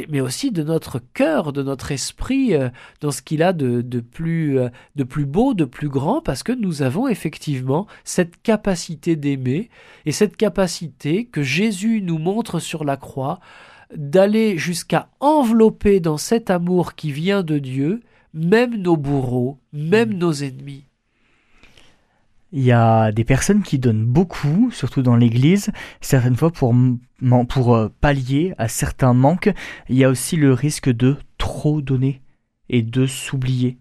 [0.08, 2.70] mais aussi de notre cœur, de notre esprit, euh,
[3.02, 7.06] dans ce qu'il a euh, de plus beau, de plus grand, parce que nous avons
[7.06, 9.68] effectivement cette capacité d'aimer
[10.06, 13.40] et cette capacité que Jésus nous montre sur la croix
[13.96, 18.00] d'aller jusqu'à envelopper dans cet amour qui vient de Dieu
[18.34, 20.84] même nos bourreaux, même nos ennemis.
[22.52, 25.70] Il y a des personnes qui donnent beaucoup, surtout dans l'Église,
[26.00, 26.74] certaines fois pour,
[27.48, 29.50] pour euh, pallier à certains manques.
[29.88, 32.22] Il y a aussi le risque de trop donner
[32.68, 33.78] et de s'oublier.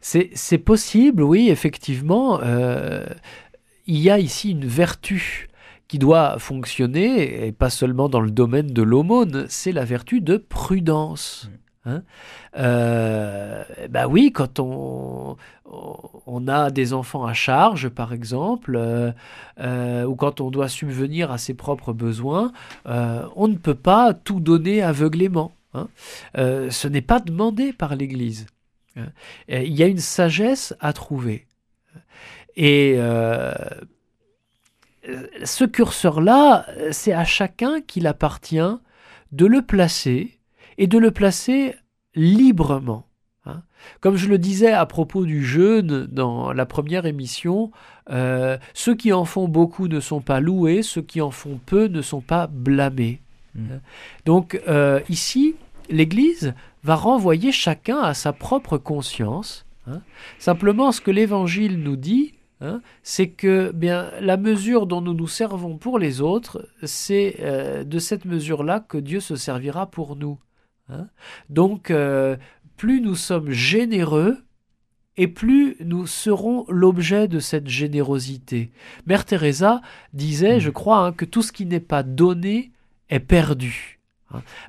[0.00, 2.38] C'est possible, oui, effectivement.
[2.42, 3.06] Euh,
[3.86, 5.48] il y a ici une vertu
[5.88, 10.36] qui doit fonctionner, et pas seulement dans le domaine de l'aumône, c'est la vertu de
[10.36, 11.50] prudence.
[11.86, 12.02] Hein?
[12.56, 15.36] Euh, bah oui, quand on,
[16.26, 19.12] on a des enfants à charge, par exemple, euh,
[19.60, 22.52] euh, ou quand on doit subvenir à ses propres besoins,
[22.86, 25.52] on ne peut pas tout donner aveuglément.
[25.76, 25.88] Hein.
[26.34, 28.46] ce n'est pas demandé par l'Église.
[28.96, 29.08] Hein.
[29.48, 31.46] Il y a une sagesse à trouver.
[32.56, 32.96] Et
[35.44, 38.78] ce curseur-là, c'est à chacun qu'il appartient
[39.32, 40.38] de le placer
[40.78, 41.74] et de le placer
[42.14, 43.06] librement.
[43.46, 43.62] Hein.
[44.00, 47.70] Comme je le disais à propos du jeûne dans la première émission,
[48.10, 51.86] euh, ceux qui en font beaucoup ne sont pas loués, ceux qui en font peu
[51.86, 53.20] ne sont pas blâmés.
[53.54, 53.72] Mmh.
[53.72, 53.80] Hein.
[54.24, 55.56] Donc euh, ici,
[55.90, 59.66] l'Église va renvoyer chacun à sa propre conscience.
[59.86, 60.00] Hein.
[60.38, 65.26] Simplement, ce que l'Évangile nous dit, Hein, c'est que bien la mesure dont nous nous
[65.26, 70.38] servons pour les autres, c'est euh, de cette mesure-là que Dieu se servira pour nous.
[70.88, 71.08] Hein.
[71.50, 72.36] Donc, euh,
[72.76, 74.38] plus nous sommes généreux,
[75.16, 78.72] et plus nous serons l'objet de cette générosité.
[79.06, 79.80] Mère Teresa
[80.12, 82.72] disait, je crois, hein, que tout ce qui n'est pas donné
[83.10, 84.00] est perdu.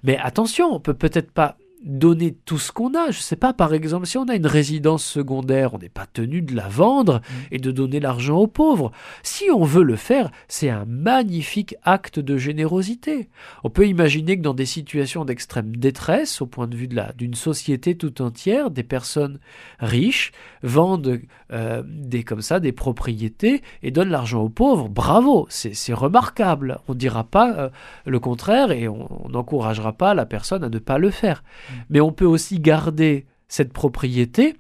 [0.04, 3.12] Mais attention, on peut peut-être pas donner tout ce qu'on a.
[3.12, 6.08] Je ne sais pas, par exemple, si on a une résidence secondaire, on n'est pas
[6.08, 7.34] tenu de la vendre mm.
[7.52, 8.92] et de donner l'argent aux pauvres.
[9.24, 13.30] Si on veut le faire, c'est un magnifique acte de générosité.
[13.64, 17.96] On peut imaginer que dans des situations d'extrême détresse, au point de vue d'une société
[17.96, 19.40] tout entière, des personnes
[19.80, 20.32] riches
[20.64, 21.22] vendent
[21.54, 24.90] euh, des comme ça des propriétés et donnent l'argent aux pauvres.
[24.90, 26.80] Bravo, c'est remarquable.
[26.88, 27.70] On ne dira pas euh,
[28.06, 31.44] le contraire et on n'encouragera pas la personne à ne pas le faire.
[31.70, 31.75] Mm.
[31.90, 34.56] Mais on peut aussi garder cette propriété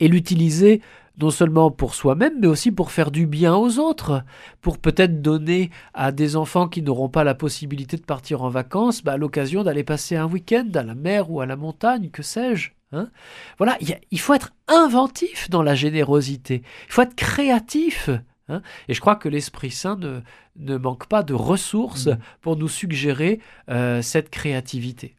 [0.00, 0.80] et l'utiliser
[1.20, 4.24] non seulement pour soi-même, mais aussi pour faire du bien aux autres,
[4.60, 9.04] pour peut-être donner à des enfants qui n'auront pas la possibilité de partir en vacances
[9.04, 12.70] bah, l'occasion d'aller passer un week-end à la mer ou à la montagne, que sais-je.
[12.94, 13.08] Hein.
[13.56, 13.78] voilà,
[14.10, 18.10] il faut être inventif dans la générosité, il faut être créatif.
[18.48, 18.60] Hein.
[18.88, 22.18] et je crois que l'Esprit Saint ne, manque pas de ressources mmh.
[22.42, 23.40] pour nous suggérer
[23.70, 25.16] euh, cette créativité.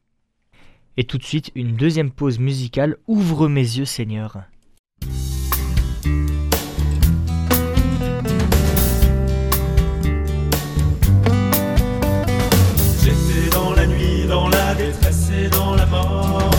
[0.96, 4.44] Et tout de suite, une deuxième pause musicale ouvre mes yeux, Seigneur.
[13.02, 16.52] J'étais dans la nuit, dans la détresse et dans la mort.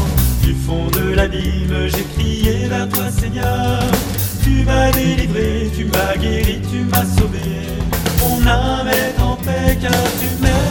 [0.43, 3.81] Du fond de l'abîme, j'ai crié vers toi, Seigneur.
[4.43, 7.39] Tu m'as délivré, tu m'as guéri, tu m'as sauvé.
[8.19, 10.64] Mon âme est en paix car tu m'aimes.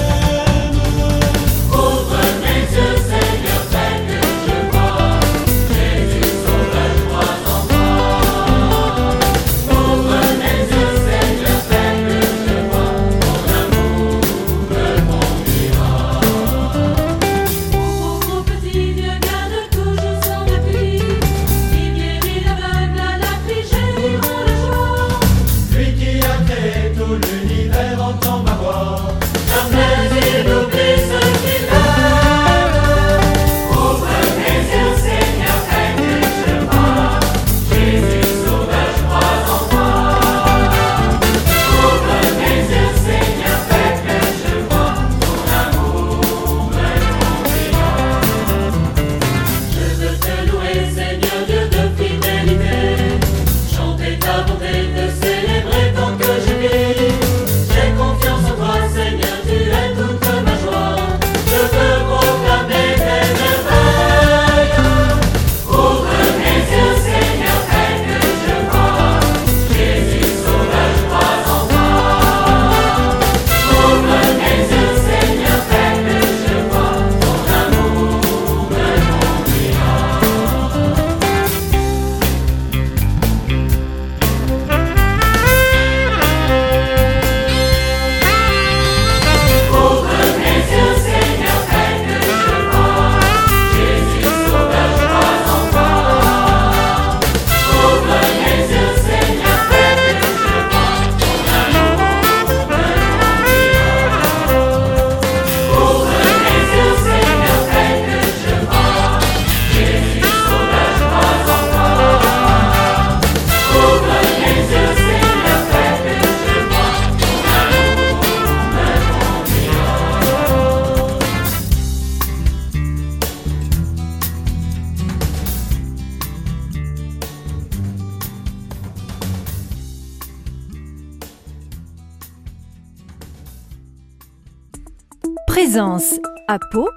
[136.54, 136.88] À Pau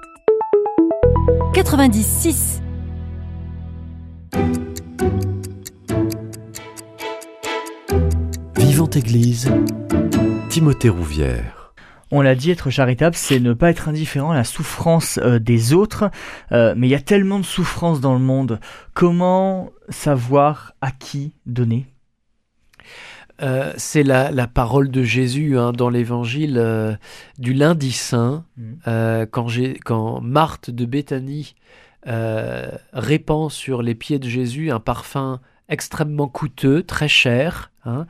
[1.55, 2.61] 96.
[8.55, 9.51] Vivante Église,
[10.49, 11.73] Timothée Rouvière.
[12.11, 15.73] On l'a dit, être charitable, c'est ne pas être indifférent à la souffrance euh, des
[15.73, 16.11] autres.
[16.51, 18.59] Euh, mais il y a tellement de souffrance dans le monde.
[18.93, 21.87] Comment savoir à qui donner?
[23.41, 26.95] Euh, c'est la, la parole de Jésus hein, dans l'évangile euh,
[27.37, 28.79] du lundi saint, Mhm.
[28.87, 29.47] euh, quand,
[29.85, 31.55] quand Marthe de Béthanie
[32.93, 38.05] répand sur les pieds de Jésus un parfum extrêmement coûteux, très cher, hein,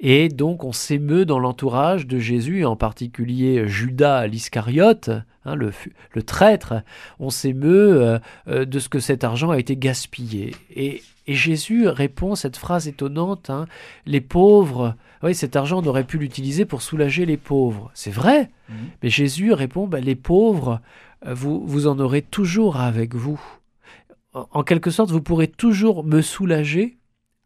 [0.00, 5.10] et donc on s'émeut dans l'entourage de Jésus, en particulier Judas l'Iscariote,
[5.44, 5.70] hein, le,
[6.14, 6.72] le traître,
[7.18, 10.54] on s'émeut de ce que cet argent a été gaspillé.
[10.74, 13.66] Et, et Jésus répond cette phrase étonnante, hein,
[14.06, 17.90] les pauvres, oui, cet argent on aurait pu l'utiliser pour soulager les pauvres.
[17.94, 18.76] C'est vrai, Mhm.
[19.02, 20.80] mais Jésus répond, bah, les pauvres,
[21.26, 23.40] euh, vous, vous en aurez toujours avec vous.
[24.34, 26.98] En, en quelque sorte, vous pourrez toujours me soulager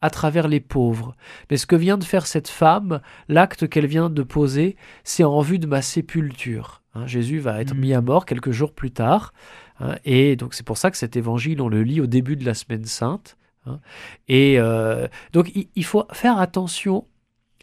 [0.02, 1.14] à travers les pauvres.
[1.50, 5.40] Mais ce que vient de faire cette femme, l'acte qu'elle vient de poser, c'est en
[5.40, 6.82] vue de ma sépulture.
[6.94, 7.80] Hein, Jésus va être Mhm.
[7.80, 9.32] mis à mort quelques jours plus tard.
[9.80, 12.46] hein, et donc c'est pour ça que cet évangile, on le lit au début de
[12.46, 13.36] la semaine sainte.
[13.66, 13.80] Hein.
[14.28, 17.06] et euh, donc il, faut faire attention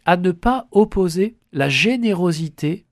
[0.04, 2.86] à ne pas opposer la générosité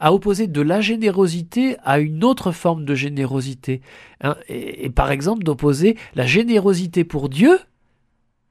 [0.00, 3.80] à opposer de la générosité à une autre forme de générosité.
[4.22, 4.36] hein.
[4.48, 7.58] et, et par exemple d'opposer la générosité pour Dieu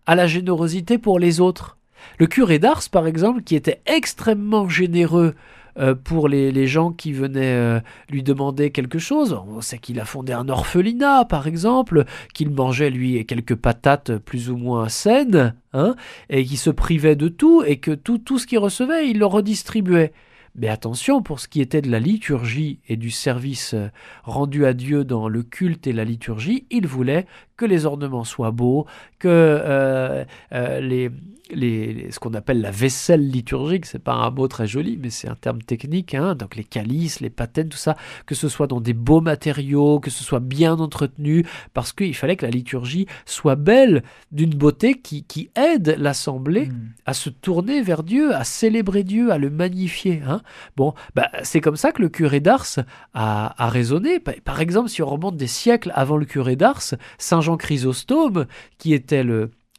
[0.06, 1.78] à la générosité pour les autres.
[2.18, 5.36] Le curé d'Ars, par exemple, qui était extrêmement généreux
[5.80, 9.40] euh, pour les, les gens qui venaient euh, lui demander quelque chose.
[9.48, 14.50] On sait qu'il a fondé un orphelinat, par exemple, qu'il mangeait, lui, quelques patates plus
[14.50, 15.96] ou moins saines, hein,
[16.30, 19.26] et qui se privait de tout, et que tout, tout ce qu'il recevait, il le
[19.26, 20.14] redistribuait.
[20.56, 23.88] Mais attention, pour ce qui était de la liturgie et du service euh,
[24.24, 27.26] rendu à Dieu dans le culte et la liturgie, il voulait
[27.58, 28.86] que les ornements soient beaux,
[29.20, 30.24] que euh,
[30.54, 31.12] euh, les,
[31.54, 35.28] les, ce qu'on appelle la vaisselle liturgique, c'est pas un mot très joli, mais c'est
[35.28, 37.96] un terme technique, hein, donc les calices, les patènes, tout ça,
[38.26, 42.36] que ce soit dans des beaux matériaux, que ce soit bien entretenu, parce qu'il fallait
[42.38, 46.90] que la liturgie soit belle, d'une beauté qui, qui aide l'assemblée Mhm.
[47.06, 50.22] à se tourner vers Dieu, à célébrer Dieu, à le magnifier.
[50.28, 50.42] Hein
[50.76, 52.66] bon, bah, c'est comme ça que le curé d'Ars
[53.14, 54.20] a, a raisonné.
[54.20, 56.82] Par- Par exemple, si on remonte des siècles avant le curé d'Ars,
[57.18, 58.48] Saint Jean Chrysostome,
[58.80, 59.24] qui était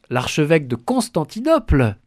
[0.09, 1.97] l'archevêque de Constantinople,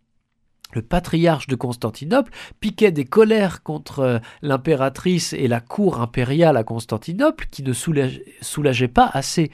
[0.74, 2.30] le patriarche de Constantinople
[2.60, 8.20] piquait des colères contre euh, l'impératrice et la cour impériale à Constantinople qui ne soulage-
[8.42, 9.50] soulageaient pas assez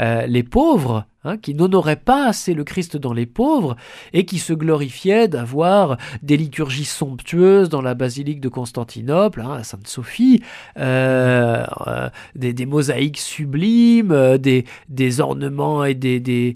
[0.00, 3.76] euh, les pauvres, hein, qui n'honoraient pas assez le Christ dans les pauvres
[4.12, 9.64] et qui se glorifiaient d'avoir des liturgies somptueuses dans la basilique de Constantinople, hein, à
[9.64, 10.42] Sainte-Sophie,
[10.78, 16.54] euh, euh, des, des mosaïques sublimes, euh, des, des ornements et des,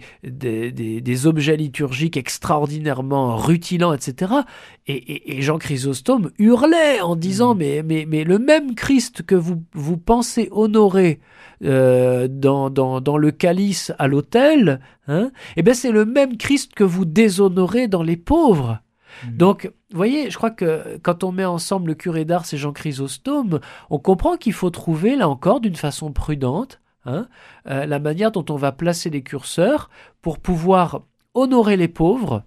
[1.27, 4.33] objets liturgiques extraordinairement rutilants, etc.
[4.87, 9.35] Et, et- et Jean Chrysostome hurlait en disant mais, mais, mais le même Christ que
[9.35, 11.21] vous, vous pensez honorer
[11.63, 14.60] dans, dans, dans le calice à l'autel,
[15.09, 18.81] hein, eh ben c'est le même Christ que vous déshonorez dans les pauvres.
[19.33, 22.73] Donc, vous voyez, je crois que quand on met ensemble le curé d'Ars et Jean
[22.73, 27.27] Chrysostome, on comprend qu'il faut trouver, là encore, d'une façon prudente, hein,
[27.69, 29.91] euh, la manière dont on va placer les curseurs
[30.23, 31.03] pour pouvoir
[31.35, 32.45] honorer les pauvres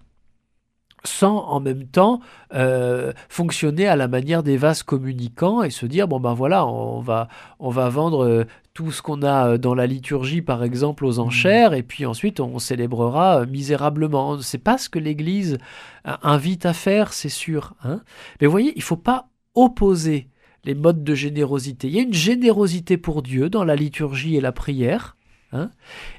[1.06, 2.20] sans en même temps
[2.54, 7.00] euh, fonctionner à la manière des vases communicants et se dire bon ben voilà on
[7.00, 8.44] va on va vendre euh,
[8.74, 12.40] tout ce qu'on a euh, dans la liturgie par exemple aux enchères et puis ensuite
[12.40, 14.40] on célébrera euh, misérablement.
[14.40, 15.58] C'est pas ce que l'Église
[16.06, 18.02] euh, invite à faire c'est sûr hein.
[18.40, 20.28] mais vous voyez il faut pas opposer
[20.64, 21.88] les modes de générosité.
[21.88, 25.16] Il y a une générosité pour Dieu dans la liturgie et la prière
[25.54, 25.70] hein.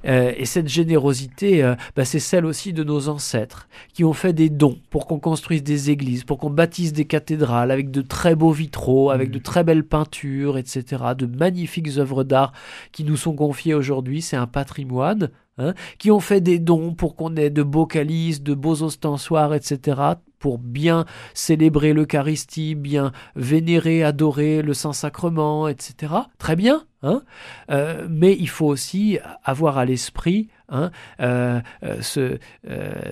[0.06, 4.34] Euh, et cette générosité, euh, bah, c'est celle aussi de nos ancêtres qui ont fait
[4.34, 8.36] des dons pour qu'on construise des églises, pour qu'on bâtisse des cathédrales avec de très
[8.36, 12.54] beaux vitraux, avec de très belles peintures, etc., de magnifiques œuvres d'art
[12.92, 14.22] qui nous sont confiées aujourd'hui.
[14.22, 15.30] C'est un patrimoine.
[15.58, 19.54] Hein, qui ont fait des dons pour qu'on ait de beaux calices, de beaux ostensoirs,
[19.54, 26.14] etc., pour bien célébrer l'Eucharistie, bien vénérer, adorer le Saint-Sacrement, etc.
[26.38, 27.24] Très bien, hein
[27.72, 32.38] euh, mais il faut aussi avoir à l'esprit hein, euh, euh, ce,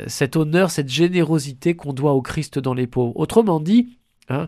[0.05, 3.17] cet honneur, cette générosité qu'on doit au Christ dans les pauvres.
[3.17, 3.97] Autrement dit,
[4.29, 4.45] hein,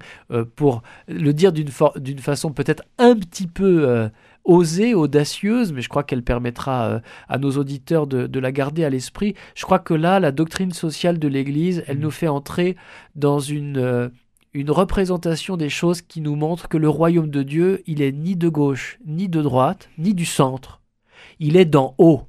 [0.56, 4.10] pour le dire d'une façon peut-être un petit peu
[4.46, 8.86] osée, audacieuse, mais je crois qu'elle permettra euh, à nos auditeurs de, de la garder
[8.86, 12.78] à l'esprit, je crois que là, la doctrine sociale de l'Église, elle nous fait entrer
[13.16, 13.78] dans une...
[13.78, 14.10] euh,
[14.54, 18.38] une représentation des choses qui nous montre que le royaume de Dieu, il est ni
[18.38, 20.80] de gauche, ni de droite, ni du centre.
[21.40, 22.22] Il est d'en haut.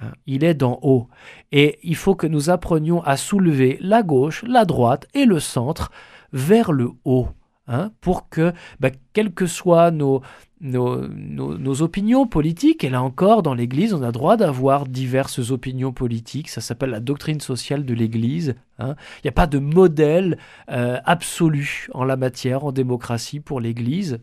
[0.00, 1.08] Hein, Il est d'en haut.
[1.52, 5.90] Et il faut que nous apprenions à soulever la gauche, la droite et le centre
[6.32, 7.28] vers le haut.
[7.70, 10.22] Hein, pour que, bah, quelles que soient nos,
[11.80, 16.50] opinions politiques, et là encore, dans l'Église, on a droit d'avoir diverses opinions politiques.
[16.50, 18.56] Ça s'appelle la doctrine sociale de l'Église.
[18.78, 18.96] hein.
[19.18, 20.36] Il n'y a pas de modèle
[20.70, 24.18] euh, absolu en la matière, en démocratie, pour l'Église.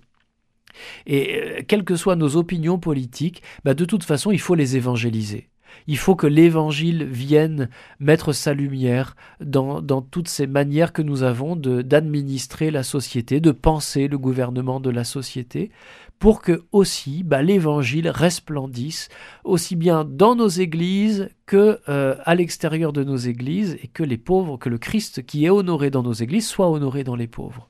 [1.07, 4.75] Et euh, quelles que soient nos opinions politiques, bah, de toute façon, il faut les
[4.75, 5.49] évangéliser.
[5.86, 7.69] Il faut que l'Évangile vienne
[7.99, 13.51] mettre sa lumière dans, dans toutes ces manières que nous avons d'administrer la société, de
[13.51, 15.71] penser le gouvernement de la société,
[16.19, 19.09] pour que aussi bah, l'Évangile resplendisse
[19.43, 24.17] aussi bien dans nos églises que euh, à l'extérieur de nos églises, et que les
[24.17, 27.69] pauvres, que le Christ qui est honoré dans nos églises soit honoré dans les pauvres.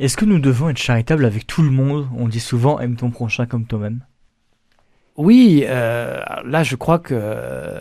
[0.00, 2.08] Est-ce que nous devons être charitables avec tout le monde?
[2.16, 4.04] On dit souvent aime ton prochain comme toi-même.
[5.16, 7.78] Oui, euh, là je crois que euh,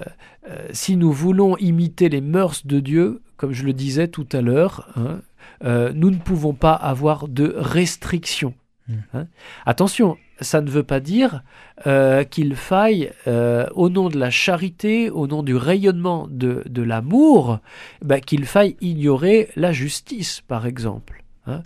[0.71, 4.89] si nous voulons imiter les mœurs de Dieu, comme je le disais tout à l'heure,
[4.95, 5.21] hein,
[5.63, 8.53] euh, nous ne pouvons pas avoir de restrictions.
[8.87, 8.93] Mm.
[9.13, 9.27] hein.
[9.65, 11.41] Attention, ça ne veut pas dire
[11.87, 16.81] euh, qu'il faille, euh, au nom de la charité, au nom du rayonnement de, de
[16.81, 17.59] l'amour,
[18.01, 21.23] bah, qu'il faille ignorer la justice, par exemple.
[21.47, 21.63] hein.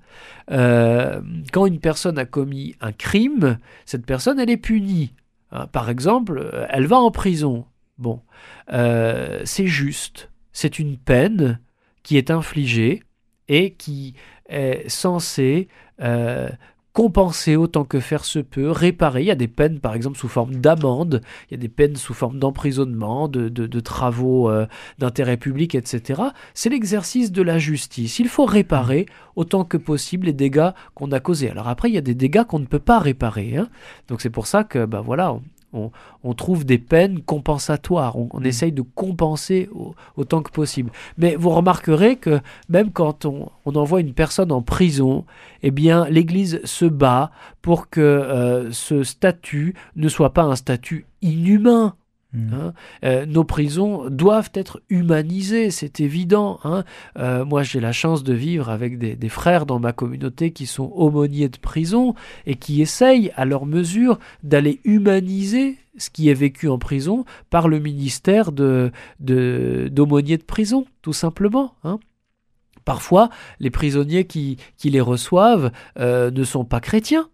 [0.51, 1.20] Euh,
[1.51, 5.13] quand une personne a commis un crime, cette personne, elle est punie.
[5.52, 7.66] Hein, par exemple, euh, elle va en prison.
[7.98, 8.22] Bon,
[8.72, 10.30] euh, c'est juste.
[10.52, 11.60] C'est une peine
[12.04, 13.04] qui est infligée
[13.48, 14.16] et qui
[14.50, 15.68] est censée
[16.02, 16.50] euh,
[16.98, 19.22] compenser autant que faire se peut, réparer.
[19.22, 21.95] Il y a des peines, par exemple, sous forme d'amende, il y a des peines
[21.95, 24.66] sous forme d'emprisonnement, de, de- travaux euh,
[24.98, 26.24] d'intérêt public, etc.
[26.56, 28.18] C'est l'exercice de la justice.
[28.18, 31.52] Il faut réparer autant que possible les dégâts qu'on a causés.
[31.52, 33.58] Alors après, il y a des dégâts qu'on ne peut pas réparer.
[33.58, 33.70] hein.
[34.08, 35.38] Donc c'est pour ça que, ben voilà,
[35.74, 35.91] on-
[36.24, 38.18] on trouve des peines compensatoires.
[38.18, 40.91] On, on essaye de compenser au- autant que possible.
[41.18, 42.39] Mais vous remarquerez que
[42.70, 45.26] même quand on, on envoie une personne en prison,
[45.63, 51.05] eh bien, l'Église se bat pour que euh, ce statut ne soit pas un statut
[51.22, 51.95] inhumain.
[52.34, 52.53] Mm.
[52.53, 52.73] Hein,
[53.05, 56.59] euh, nos prisons doivent être humanisées, c'est évident.
[56.63, 56.84] hein.
[57.17, 60.91] Euh, moi, j'ai la chance de vivre avec des, frères dans ma communauté qui sont
[60.95, 62.15] aumôniers de prison
[62.45, 67.67] et qui essayent, à leur mesure, d'aller humaniser ce qui est vécu en prison par
[67.67, 71.75] le ministère de, de- d'aumôniers de prison, tout simplement.
[71.84, 71.99] hein.
[72.86, 77.30] Parfois, les prisonniers qui, qui les reçoivent euh, ne sont pas chrétiens,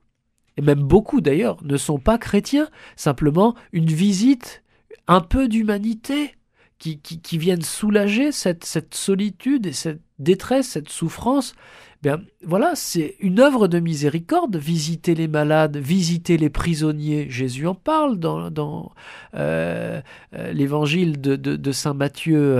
[0.57, 4.62] et même beaucoup d'ailleurs ne sont pas chrétiens, simplement une visite,
[5.07, 6.35] un peu d'humanité
[6.79, 11.55] qui, qui, viennent soulager cette, solitude et cette détresse, cette souffrance.
[12.01, 17.29] Bien, voilà, c'est une œuvre de miséricorde, visiter les malades, visiter les prisonniers.
[17.29, 18.91] Jésus en parle dans,
[19.35, 20.01] euh,
[20.33, 22.57] euh, l'évangile de, Saint Matthieu,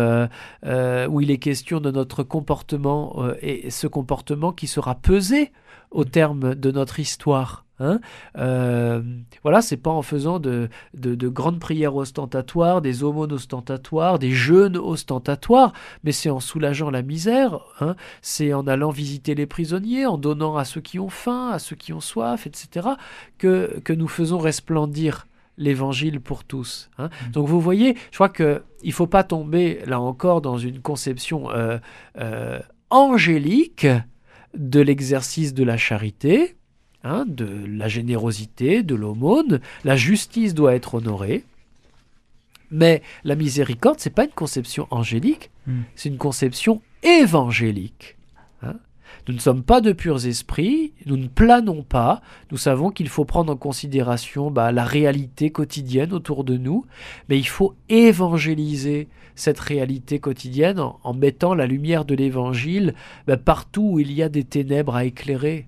[0.65, 5.51] euh, où il est question de notre comportement et ce comportement qui sera pesé
[5.91, 7.62] au terme de notre histoire.
[7.79, 7.99] Hein
[8.37, 9.01] Euh,
[9.41, 14.31] voilà, c'est pas en faisant de, de, de grandes prières ostentatoires, des aumônes ostentatoires, des
[14.31, 20.05] jeûnes ostentatoires, mais c'est en soulageant la misère, hein, c'est en allant visiter les prisonniers,
[20.05, 22.89] en donnant à ceux qui ont faim, à ceux qui ont soif, etc.,
[23.37, 26.89] que, que nous faisons resplendir l'évangile pour tous.
[26.97, 27.09] hein.
[27.31, 31.51] Donc vous voyez, je crois que il faut pas tomber là encore dans une conception
[31.51, 31.77] euh,
[32.19, 32.59] euh,
[32.89, 33.87] angélique
[34.55, 36.55] de l'exercice de la charité,
[37.03, 39.59] hein, de la générosité, de l'aumône.
[39.83, 41.43] La justice doit être honorée.
[42.71, 45.81] Mais la miséricorde, c'est pas une conception angélique, Mm.
[45.95, 48.17] c'est une conception évangélique.
[48.63, 48.75] hein.
[49.27, 53.23] Nous ne sommes pas de purs esprits, nous ne planons pas, nous savons qu'il faut
[53.25, 56.85] prendre en considération bah, la réalité quotidienne autour de nous,
[57.29, 62.93] mais il faut évangéliser cette réalité quotidienne en, en mettant la lumière de l'évangile
[63.27, 65.65] bah, partout où il y a des ténèbres à éclairer.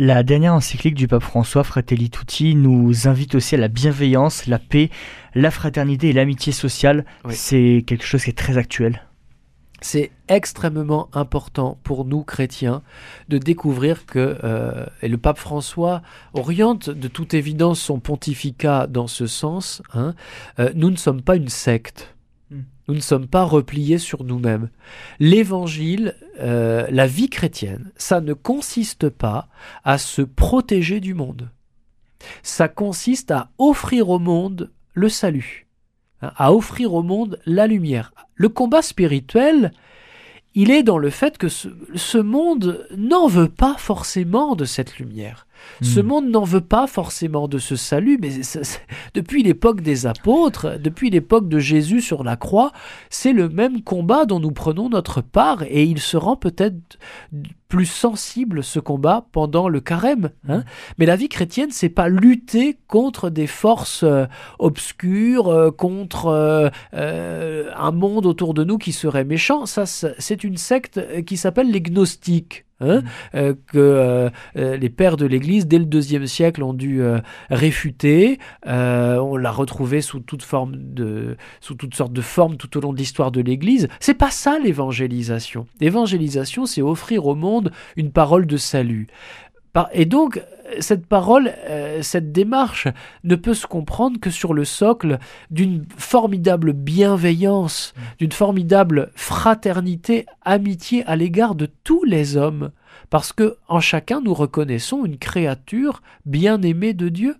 [0.00, 4.60] La dernière encyclique du pape François, Fratelli Tutti, nous invite aussi à la bienveillance, la
[4.60, 4.90] paix,
[5.34, 7.04] la fraternité et l'amitié sociale.
[7.24, 7.34] Oui.
[7.34, 9.02] C'est quelque chose qui est très actuel.
[9.80, 12.82] C'est extrêmement important pour nous chrétiens
[13.28, 19.08] de découvrir que, euh, et le pape François oriente de toute évidence son pontificat dans
[19.08, 20.14] ce sens, hein,
[20.60, 22.14] euh, nous ne sommes pas une secte.
[22.88, 24.70] Nous ne sommes pas repliés sur nous-mêmes.
[25.20, 29.48] L'évangile, euh, la vie chrétienne, ça ne consiste pas
[29.84, 31.50] à se protéger du monde.
[32.42, 35.68] Ça consiste à offrir au monde le salut,
[36.22, 38.12] hein, à offrir au monde la lumière.
[38.34, 39.72] Le combat spirituel,
[40.54, 45.46] il est dans le fait que ce monde n'en veut pas forcément de cette lumière.
[45.82, 46.06] Ce Mm.
[46.06, 48.60] monde n'en veut pas forcément de ce salut, mais ça-
[49.14, 52.72] depuis l'époque des apôtres, depuis l'époque de Jésus sur la croix,
[53.10, 56.98] c'est le même combat dont nous prenons notre part et il se rend peut-être
[57.68, 60.30] plus sensible ce combat pendant le carême.
[60.48, 60.64] hein.
[60.98, 64.24] Mais la vie chrétienne, c'est pas lutter contre des forces euh,
[64.58, 66.26] obscures, euh, contre
[66.94, 69.66] euh, un monde autour de nous qui serait méchant.
[69.66, 72.64] Ça, c'est une secte qui s'appelle les gnostiques.
[72.80, 73.02] Hein,
[73.34, 77.18] euh, que euh, euh, les pères de l'Église, dès le deuxième siècle, ont dû euh,
[77.50, 78.38] réfuter.
[78.66, 82.92] On l'a retrouvé sous toute forme de, sous toutes sortes de formes tout au long
[82.92, 83.88] de l'histoire de l'Église.
[84.00, 85.66] C'est pas ça l'évangélisation.
[85.80, 89.08] L'évangélisation, c'est offrir au monde une parole de salut.
[89.92, 90.42] Et donc,
[90.80, 92.88] cette parole, euh, cette démarche
[93.24, 95.18] ne peut se comprendre que sur le socle
[95.50, 102.70] d'une formidable bienveillance, d'une formidable fraternité, amitié à l'égard de tous les hommes,
[103.10, 107.36] parce que en chacun nous reconnaissons une créature bien-aimée de Dieu.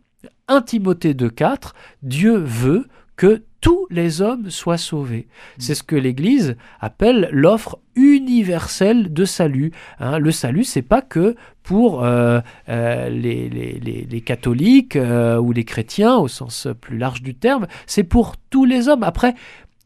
[0.49, 1.73] 1 Timothée 2.4,
[2.03, 5.27] Dieu veut que tous les hommes soient sauvés.
[5.59, 9.73] C'est ce que l'Église appelle l'offre universelle de salut.
[10.01, 10.19] hein.
[10.19, 15.53] le salut, c'est pas que pour euh, euh, les, les- les- les catholiques euh, ou
[15.53, 19.03] les chrétiens au sens plus large du terme, c'est pour tous les hommes.
[19.03, 19.35] Après,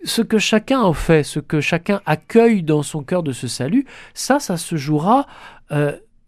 [0.05, 3.87] ce que chacun en fait, ce que chacun accueille dans son cœur de ce salut,
[4.15, 5.27] ça, ça se jouera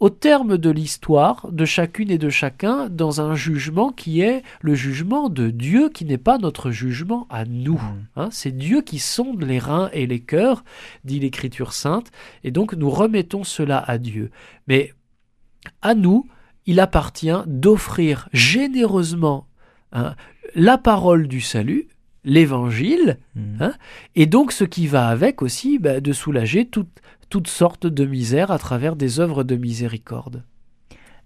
[0.01, 4.75] au terme de l'histoire de chacune et de chacun dans un jugement qui est le
[4.75, 7.81] jugement de Dieu, qui n'est pas notre jugement à nous.
[8.17, 8.29] hein.
[8.31, 10.65] c'est Dieu qui sonde les reins et les cœurs,
[11.05, 12.11] dit l'Écriture sainte,
[12.43, 14.31] et donc nous remettons cela à Dieu.
[14.67, 14.93] Mais
[15.81, 16.27] à nous,
[16.67, 19.47] il appartient d'offrir généreusement
[19.93, 20.15] hein,
[20.55, 21.89] la parole du salut,
[22.25, 23.57] l'évangile, Mm.
[23.61, 23.73] Hein
[24.15, 28.51] et donc ce qui va avec aussi, bah, de soulager toute, toutes sortes de misères
[28.51, 30.45] à travers des œuvres de miséricorde.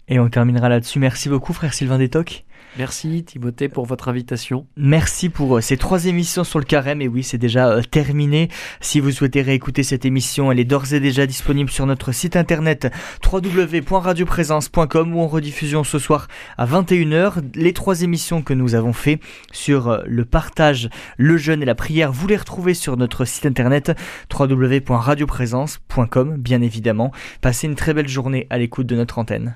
[0.07, 0.99] Et on terminera là-dessus.
[0.99, 2.45] Merci beaucoup, frère Sylvain Détoc.
[2.77, 4.67] Merci Timothée pour votre invitation.
[4.77, 7.01] Merci pour euh, ces trois émissions sur le carême.
[7.01, 8.49] Et oui, c'est déjà euh, terminé.
[8.79, 12.35] Si vous souhaitez réécouter cette émission, elle est d'ores et déjà disponible sur notre site
[12.35, 12.91] internet
[13.31, 17.41] www.radioprésence.com ou en rediffusion ce soir à 21h.
[17.55, 19.19] Les trois émissions que nous avons fait
[19.51, 23.45] sur euh, le partage, le jeûne et la prière, vous les retrouvez sur notre site
[23.45, 23.91] internet
[24.37, 27.11] www.radioprésence.com, bien évidemment.
[27.41, 29.55] Passez une très belle journée à l'écoute de notre antenne.